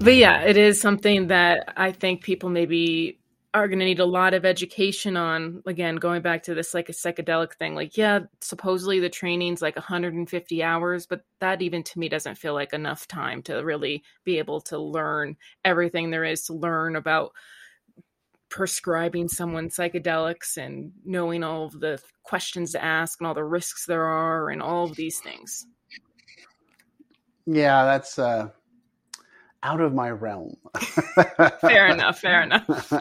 But 0.00 0.16
yeah, 0.16 0.42
it 0.42 0.56
is 0.56 0.80
something 0.80 1.28
that 1.28 1.72
I 1.76 1.92
think 1.92 2.22
people 2.22 2.50
maybe 2.50 3.17
are 3.54 3.66
going 3.66 3.78
to 3.78 3.84
need 3.84 3.98
a 3.98 4.04
lot 4.04 4.34
of 4.34 4.44
education 4.44 5.16
on 5.16 5.62
again 5.66 5.96
going 5.96 6.20
back 6.20 6.42
to 6.42 6.54
this 6.54 6.74
like 6.74 6.88
a 6.88 6.92
psychedelic 6.92 7.54
thing 7.54 7.74
like 7.74 7.96
yeah 7.96 8.20
supposedly 8.40 9.00
the 9.00 9.08
training's 9.08 9.62
like 9.62 9.74
150 9.74 10.62
hours 10.62 11.06
but 11.06 11.22
that 11.40 11.62
even 11.62 11.82
to 11.82 11.98
me 11.98 12.08
doesn't 12.08 12.36
feel 12.36 12.52
like 12.52 12.74
enough 12.74 13.08
time 13.08 13.42
to 13.42 13.54
really 13.64 14.02
be 14.24 14.38
able 14.38 14.60
to 14.60 14.78
learn 14.78 15.34
everything 15.64 16.10
there 16.10 16.24
is 16.24 16.42
to 16.42 16.52
learn 16.52 16.94
about 16.94 17.32
prescribing 18.48 19.28
someone 19.28 19.68
psychedelics 19.68 20.56
and 20.56 20.92
knowing 21.04 21.44
all 21.44 21.66
of 21.66 21.80
the 21.80 22.00
questions 22.22 22.72
to 22.72 22.82
ask 22.82 23.20
and 23.20 23.26
all 23.26 23.34
the 23.34 23.44
risks 23.44 23.86
there 23.86 24.04
are 24.04 24.50
and 24.50 24.62
all 24.62 24.84
of 24.84 24.96
these 24.96 25.20
things. 25.20 25.66
Yeah 27.46 27.84
that's 27.84 28.18
uh 28.18 28.48
out 29.62 29.80
of 29.80 29.92
my 29.92 30.10
realm. 30.10 30.56
fair 31.60 31.88
enough. 31.88 32.20
Fair 32.20 32.42
enough. 32.42 32.66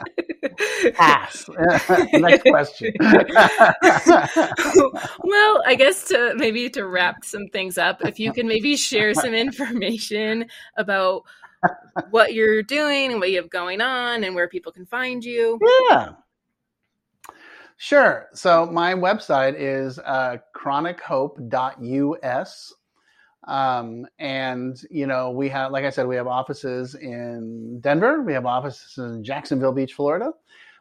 Pass. 0.94 1.50
Next 2.14 2.44
question. 2.44 2.94
well, 3.00 3.24
I 5.66 5.76
guess 5.78 6.06
to 6.06 6.34
maybe 6.36 6.70
to 6.72 6.88
wrap 6.88 7.24
some 7.24 7.48
things 7.48 7.78
up, 7.78 8.04
if 8.06 8.20
you 8.20 8.34
can 8.34 8.48
maybe 8.48 8.76
share 8.76 9.14
some 9.14 9.34
information 9.34 10.46
about 10.78 11.24
what 12.10 12.34
you're 12.34 12.64
doing 12.64 13.12
and 13.12 13.20
what 13.20 13.30
you 13.30 13.38
have 13.38 13.50
going 13.50 13.82
on 13.82 14.24
and 14.24 14.34
where 14.36 14.48
people 14.48 14.72
can 14.72 14.86
find 14.86 15.24
you. 15.24 15.60
Yeah. 15.90 16.14
Sure. 17.78 18.28
So 18.34 18.66
my 18.66 18.96
website 18.96 19.56
is 19.58 20.00
uh, 20.00 20.38
chronichope.us. 20.56 22.74
Um, 23.48 24.06
and 24.20 24.80
you 24.92 25.08
know, 25.08 25.32
we 25.32 25.48
have, 25.50 25.72
like 25.72 25.86
I 25.86 25.90
said, 25.90 26.06
we 26.06 26.18
have 26.18 26.28
offices 26.28 26.96
in 26.96 27.80
Denver. 27.80 28.22
We 28.22 28.34
have 28.34 28.46
offices 28.46 28.98
in 28.98 29.24
Jacksonville 29.24 29.72
Beach, 29.72 29.94
Florida. 29.94 30.32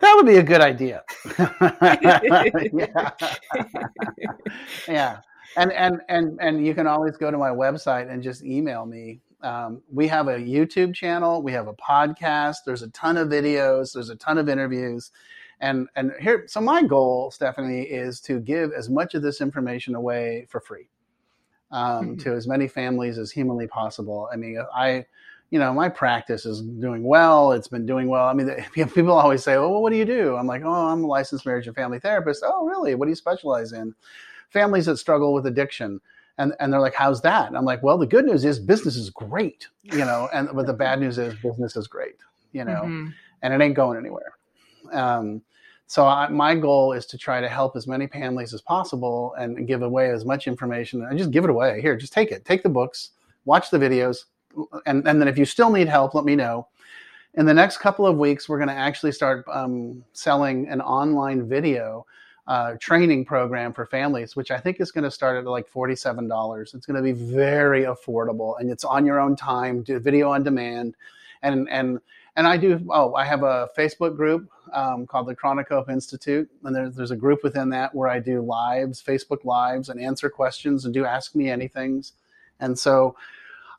That 0.00 0.14
would 0.16 0.26
be 0.26 0.36
a 0.36 0.42
good 0.42 0.60
idea. 0.60 1.02
yeah. 2.72 3.10
yeah. 4.88 5.20
And, 5.56 5.72
and, 5.72 6.00
and, 6.08 6.38
and 6.40 6.66
you 6.66 6.74
can 6.74 6.86
always 6.86 7.16
go 7.16 7.30
to 7.30 7.38
my 7.38 7.50
website 7.50 8.10
and 8.10 8.22
just 8.22 8.44
email 8.44 8.86
me. 8.86 9.20
Um, 9.42 9.82
we 9.92 10.08
have 10.08 10.28
a 10.28 10.38
YouTube 10.38 10.94
channel. 10.94 11.42
We 11.42 11.52
have 11.52 11.68
a 11.68 11.74
podcast. 11.74 12.56
There's 12.66 12.82
a 12.82 12.88
ton 12.88 13.16
of 13.16 13.28
videos. 13.28 13.92
There's 13.92 14.10
a 14.10 14.16
ton 14.16 14.38
of 14.38 14.48
interviews. 14.48 15.12
And 15.60 15.88
and 15.96 16.12
here, 16.20 16.44
so 16.46 16.60
my 16.60 16.82
goal, 16.82 17.30
Stephanie, 17.30 17.82
is 17.82 18.20
to 18.22 18.40
give 18.40 18.72
as 18.72 18.90
much 18.90 19.14
of 19.14 19.22
this 19.22 19.40
information 19.40 19.94
away 19.94 20.46
for 20.48 20.60
free 20.60 20.88
um, 21.70 21.84
mm-hmm. 21.84 22.16
to 22.16 22.32
as 22.32 22.46
many 22.46 22.68
families 22.68 23.18
as 23.18 23.30
humanly 23.30 23.66
possible. 23.66 24.28
I 24.32 24.36
mean, 24.36 24.58
I, 24.74 25.06
you 25.54 25.60
know, 25.60 25.72
my 25.72 25.88
practice 25.88 26.46
is 26.46 26.62
doing 26.62 27.04
well. 27.04 27.52
It's 27.52 27.68
been 27.68 27.86
doing 27.86 28.08
well. 28.08 28.26
I 28.26 28.32
mean, 28.32 28.50
people 28.72 29.12
always 29.12 29.44
say, 29.44 29.54
"Oh, 29.54 29.70
well, 29.70 29.82
what 29.82 29.90
do 29.90 29.96
you 29.96 30.04
do?" 30.04 30.34
I'm 30.34 30.48
like, 30.48 30.62
"Oh, 30.64 30.88
I'm 30.88 31.04
a 31.04 31.06
licensed 31.06 31.46
marriage 31.46 31.68
and 31.68 31.76
family 31.76 32.00
therapist." 32.00 32.42
Oh, 32.44 32.66
really? 32.66 32.96
What 32.96 33.04
do 33.04 33.10
you 33.10 33.14
specialize 33.14 33.72
in? 33.72 33.94
Families 34.50 34.86
that 34.86 34.96
struggle 34.96 35.32
with 35.32 35.46
addiction. 35.46 36.00
And, 36.38 36.54
and 36.58 36.72
they're 36.72 36.80
like, 36.80 36.94
how's 36.94 37.22
that? 37.22 37.46
And 37.46 37.56
I'm 37.56 37.64
like, 37.64 37.84
well, 37.84 37.96
the 37.96 38.08
good 38.08 38.24
news 38.24 38.44
is 38.44 38.58
business 38.58 38.96
is 38.96 39.08
great, 39.08 39.68
you 39.84 39.98
know, 39.98 40.28
and 40.34 40.48
but 40.52 40.66
the 40.66 40.72
bad 40.72 40.98
news 40.98 41.16
is 41.18 41.32
business 41.36 41.76
is 41.76 41.86
great, 41.86 42.16
you 42.50 42.64
know, 42.64 42.82
mm-hmm. 42.82 43.10
and 43.42 43.54
it 43.54 43.64
ain't 43.64 43.76
going 43.76 43.96
anywhere. 43.96 44.32
Um, 44.92 45.40
so 45.86 46.04
I, 46.04 46.26
my 46.30 46.56
goal 46.56 46.92
is 46.92 47.06
to 47.06 47.16
try 47.16 47.40
to 47.40 47.48
help 47.48 47.76
as 47.76 47.86
many 47.86 48.08
families 48.08 48.52
as 48.52 48.60
possible 48.60 49.32
and 49.38 49.68
give 49.68 49.82
away 49.82 50.10
as 50.10 50.24
much 50.24 50.48
information. 50.48 51.06
I 51.08 51.16
just 51.16 51.30
give 51.30 51.44
it 51.44 51.50
away. 51.50 51.80
Here, 51.80 51.96
just 51.96 52.12
take 52.12 52.32
it. 52.32 52.44
Take 52.44 52.64
the 52.64 52.68
books, 52.68 53.10
watch 53.44 53.70
the 53.70 53.78
videos, 53.78 54.24
and, 54.86 55.06
and 55.06 55.20
then 55.20 55.28
if 55.28 55.38
you 55.38 55.44
still 55.44 55.70
need 55.70 55.88
help, 55.88 56.14
let 56.14 56.24
me 56.24 56.36
know. 56.36 56.68
In 57.34 57.46
the 57.46 57.54
next 57.54 57.78
couple 57.78 58.06
of 58.06 58.16
weeks, 58.16 58.48
we're 58.48 58.58
going 58.58 58.68
to 58.68 58.74
actually 58.74 59.12
start 59.12 59.44
um, 59.52 60.04
selling 60.12 60.68
an 60.68 60.80
online 60.80 61.48
video 61.48 62.06
uh, 62.46 62.74
training 62.78 63.24
program 63.24 63.72
for 63.72 63.86
families, 63.86 64.36
which 64.36 64.50
I 64.50 64.58
think 64.58 64.80
is 64.80 64.92
going 64.92 65.04
to 65.04 65.10
start 65.10 65.38
at 65.38 65.44
like 65.44 65.68
$47. 65.68 66.74
It's 66.74 66.86
going 66.86 66.96
to 66.96 67.02
be 67.02 67.12
very 67.12 67.84
affordable 67.84 68.60
and 68.60 68.70
it's 68.70 68.84
on 68.84 69.04
your 69.04 69.18
own 69.18 69.34
time, 69.34 69.82
do 69.82 69.98
video 69.98 70.30
on 70.30 70.44
demand. 70.44 70.94
And, 71.42 71.68
and 71.70 72.00
and 72.36 72.46
I 72.46 72.56
do. 72.56 72.84
Oh, 72.90 73.14
I 73.14 73.24
have 73.24 73.42
a 73.42 73.68
Facebook 73.76 74.16
group 74.16 74.50
um, 74.72 75.06
called 75.06 75.28
the 75.28 75.34
Chronic 75.34 75.68
Hope 75.68 75.88
Institute, 75.88 76.50
and 76.64 76.74
there's 76.74 76.94
there's 76.94 77.10
a 77.12 77.16
group 77.16 77.44
within 77.44 77.68
that 77.70 77.94
where 77.94 78.08
I 78.08 78.18
do 78.18 78.42
lives, 78.42 79.02
Facebook 79.02 79.44
lives, 79.44 79.88
and 79.88 80.00
answer 80.00 80.28
questions 80.28 80.84
and 80.84 80.92
do 80.92 81.04
Ask 81.04 81.36
Me 81.36 81.48
Anything's. 81.48 82.12
And 82.58 82.76
so, 82.76 83.16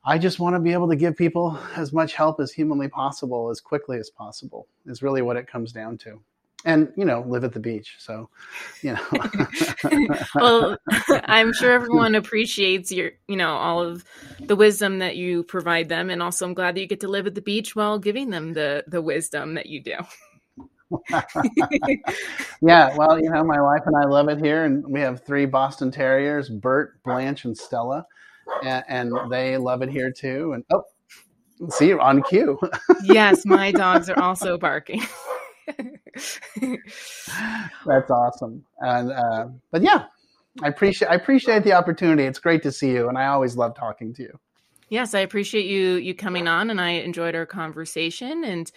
I 0.07 0.19
just 0.19 0.39
want 0.39 0.55
to 0.55 0.59
be 0.59 0.71
able 0.71 0.87
to 0.89 0.95
give 0.95 1.17
people 1.17 1.57
as 1.75 1.91
much 1.91 2.13
help 2.13 2.39
as 2.39 2.51
humanly 2.51 2.87
possible, 2.87 3.49
as 3.49 3.59
quickly 3.59 3.97
as 3.97 4.11
possible. 4.11 4.67
Is 4.85 5.01
really 5.01 5.23
what 5.23 5.35
it 5.35 5.47
comes 5.47 5.71
down 5.71 5.97
to. 5.99 6.21
And 6.63 6.91
you 6.95 7.05
know 7.05 7.23
live 7.27 7.43
at 7.43 7.53
the 7.53 7.59
beach 7.59 7.95
so 7.99 8.29
you 8.81 8.93
know. 8.93 10.07
Well 10.35 10.77
i'm 11.25 11.53
sure 11.53 11.71
everyone 11.73 12.15
appreciates 12.15 12.91
your 12.91 13.11
you 13.27 13.35
know 13.35 13.53
all 13.55 13.83
of 13.83 14.03
the 14.39 14.55
wisdom 14.55 14.97
that 14.99 15.15
you 15.15 15.43
provide 15.43 15.89
them 15.89 16.09
and 16.09 16.23
also 16.23 16.45
i'm 16.45 16.55
glad 16.55 16.75
that 16.75 16.81
you 16.81 16.87
get 16.87 17.01
to 17.01 17.07
live 17.07 17.27
at 17.27 17.35
the 17.35 17.41
beach 17.41 17.75
while 17.75 17.99
giving 17.99 18.31
them 18.31 18.53
the 18.53 18.83
the 18.87 19.01
wisdom 19.01 19.53
that 19.53 19.67
you 19.67 19.81
do. 19.81 19.95
Yeah 22.61 22.95
well 22.95 23.19
you 23.19 23.29
know 23.29 23.43
my 23.43 23.61
wife 23.61 23.81
and 23.85 23.95
i 23.95 24.07
love 24.07 24.29
it 24.29 24.43
here 24.43 24.65
and 24.65 24.83
we 24.87 25.01
have 25.01 25.23
three 25.23 25.45
boston 25.45 25.91
terriers 25.91 26.49
bert 26.49 27.03
blanche 27.03 27.45
and 27.45 27.55
stella 27.55 28.07
and, 28.63 28.83
and 28.87 29.31
they 29.31 29.57
love 29.57 29.81
it 29.81 29.89
here 29.89 30.11
too 30.11 30.53
and 30.53 30.63
oh 30.71 30.83
see 31.69 31.87
you 31.87 31.99
on 31.99 32.21
cue 32.23 32.59
yes 33.03 33.45
my 33.45 33.71
dogs 33.71 34.09
are 34.09 34.19
also 34.19 34.57
barking 34.57 35.01
That's 37.85 38.09
awesome. 38.09 38.65
And 38.79 39.11
uh, 39.11 39.47
but 39.71 39.81
yeah, 39.81 40.05
I 40.63 40.67
appreciate 40.67 41.09
I 41.09 41.15
appreciate 41.15 41.63
the 41.63 41.73
opportunity. 41.73 42.23
It's 42.23 42.39
great 42.39 42.63
to 42.63 42.71
see 42.71 42.91
you, 42.91 43.09
and 43.09 43.17
I 43.17 43.27
always 43.27 43.55
love 43.55 43.75
talking 43.75 44.13
to 44.15 44.23
you. 44.23 44.39
Yes, 44.89 45.13
I 45.13 45.19
appreciate 45.19 45.65
you 45.65 45.95
you 45.95 46.15
coming 46.15 46.47
on, 46.47 46.69
and 46.69 46.79
I 46.79 46.91
enjoyed 46.91 47.35
our 47.35 47.45
conversation. 47.45 48.43
And 48.43 48.71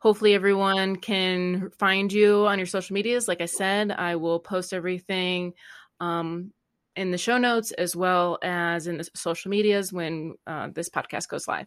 hopefully, 0.00 0.34
everyone 0.34 0.96
can 0.96 1.70
find 1.78 2.12
you 2.12 2.46
on 2.46 2.58
your 2.58 2.66
social 2.66 2.94
medias. 2.94 3.28
Like 3.28 3.40
I 3.40 3.46
said, 3.46 3.90
I 3.90 4.16
will 4.16 4.40
post 4.40 4.72
everything 4.72 5.54
um, 6.00 6.52
in 6.98 7.10
the 7.10 7.18
show 7.18 7.38
notes 7.38 7.70
as 7.72 7.94
well 7.94 8.38
as 8.42 8.86
in 8.86 8.98
the 8.98 9.08
social 9.14 9.50
medias 9.50 9.92
when 9.92 10.34
uh, 10.46 10.68
this 10.74 10.88
podcast 10.88 11.28
goes 11.28 11.48
live 11.48 11.66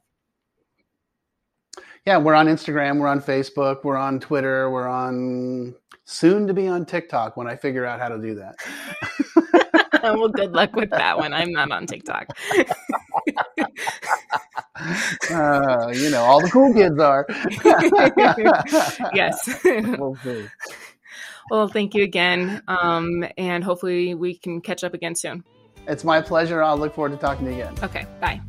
yeah, 2.05 2.17
we're 2.17 2.33
on 2.33 2.47
Instagram, 2.47 2.97
we're 2.99 3.07
on 3.07 3.21
Facebook, 3.21 3.83
we're 3.83 3.95
on 3.95 4.19
Twitter, 4.19 4.71
we're 4.71 4.87
on 4.87 5.75
soon 6.05 6.47
to 6.47 6.53
be 6.53 6.67
on 6.67 6.85
TikTok 6.85 7.37
when 7.37 7.47
I 7.47 7.55
figure 7.55 7.85
out 7.85 7.99
how 7.99 8.09
to 8.09 8.17
do 8.17 8.35
that. 8.35 8.55
well, 10.03 10.29
good 10.29 10.51
luck 10.51 10.75
with 10.75 10.89
that 10.89 11.17
one. 11.17 11.31
I'm 11.33 11.51
not 11.51 11.71
on 11.71 11.85
TikTok. 11.85 12.27
uh, 15.29 15.91
you 15.93 16.09
know, 16.09 16.23
all 16.23 16.41
the 16.41 16.49
cool 16.51 16.73
kids 16.73 16.99
are. 16.99 17.27
yes. 19.13 19.59
We'll, 19.63 20.17
well, 21.51 21.67
thank 21.67 21.93
you 21.93 22.03
again. 22.03 22.61
Um, 22.67 23.25
and 23.37 23.63
hopefully 23.63 24.15
we 24.15 24.35
can 24.35 24.61
catch 24.61 24.83
up 24.83 24.93
again 24.93 25.15
soon. 25.15 25.43
It's 25.87 26.03
my 26.03 26.21
pleasure. 26.21 26.63
I'll 26.63 26.77
look 26.77 26.95
forward 26.95 27.11
to 27.11 27.17
talking 27.17 27.45
to 27.45 27.51
you 27.51 27.63
again. 27.63 27.75
Okay. 27.83 28.05
Bye. 28.19 28.41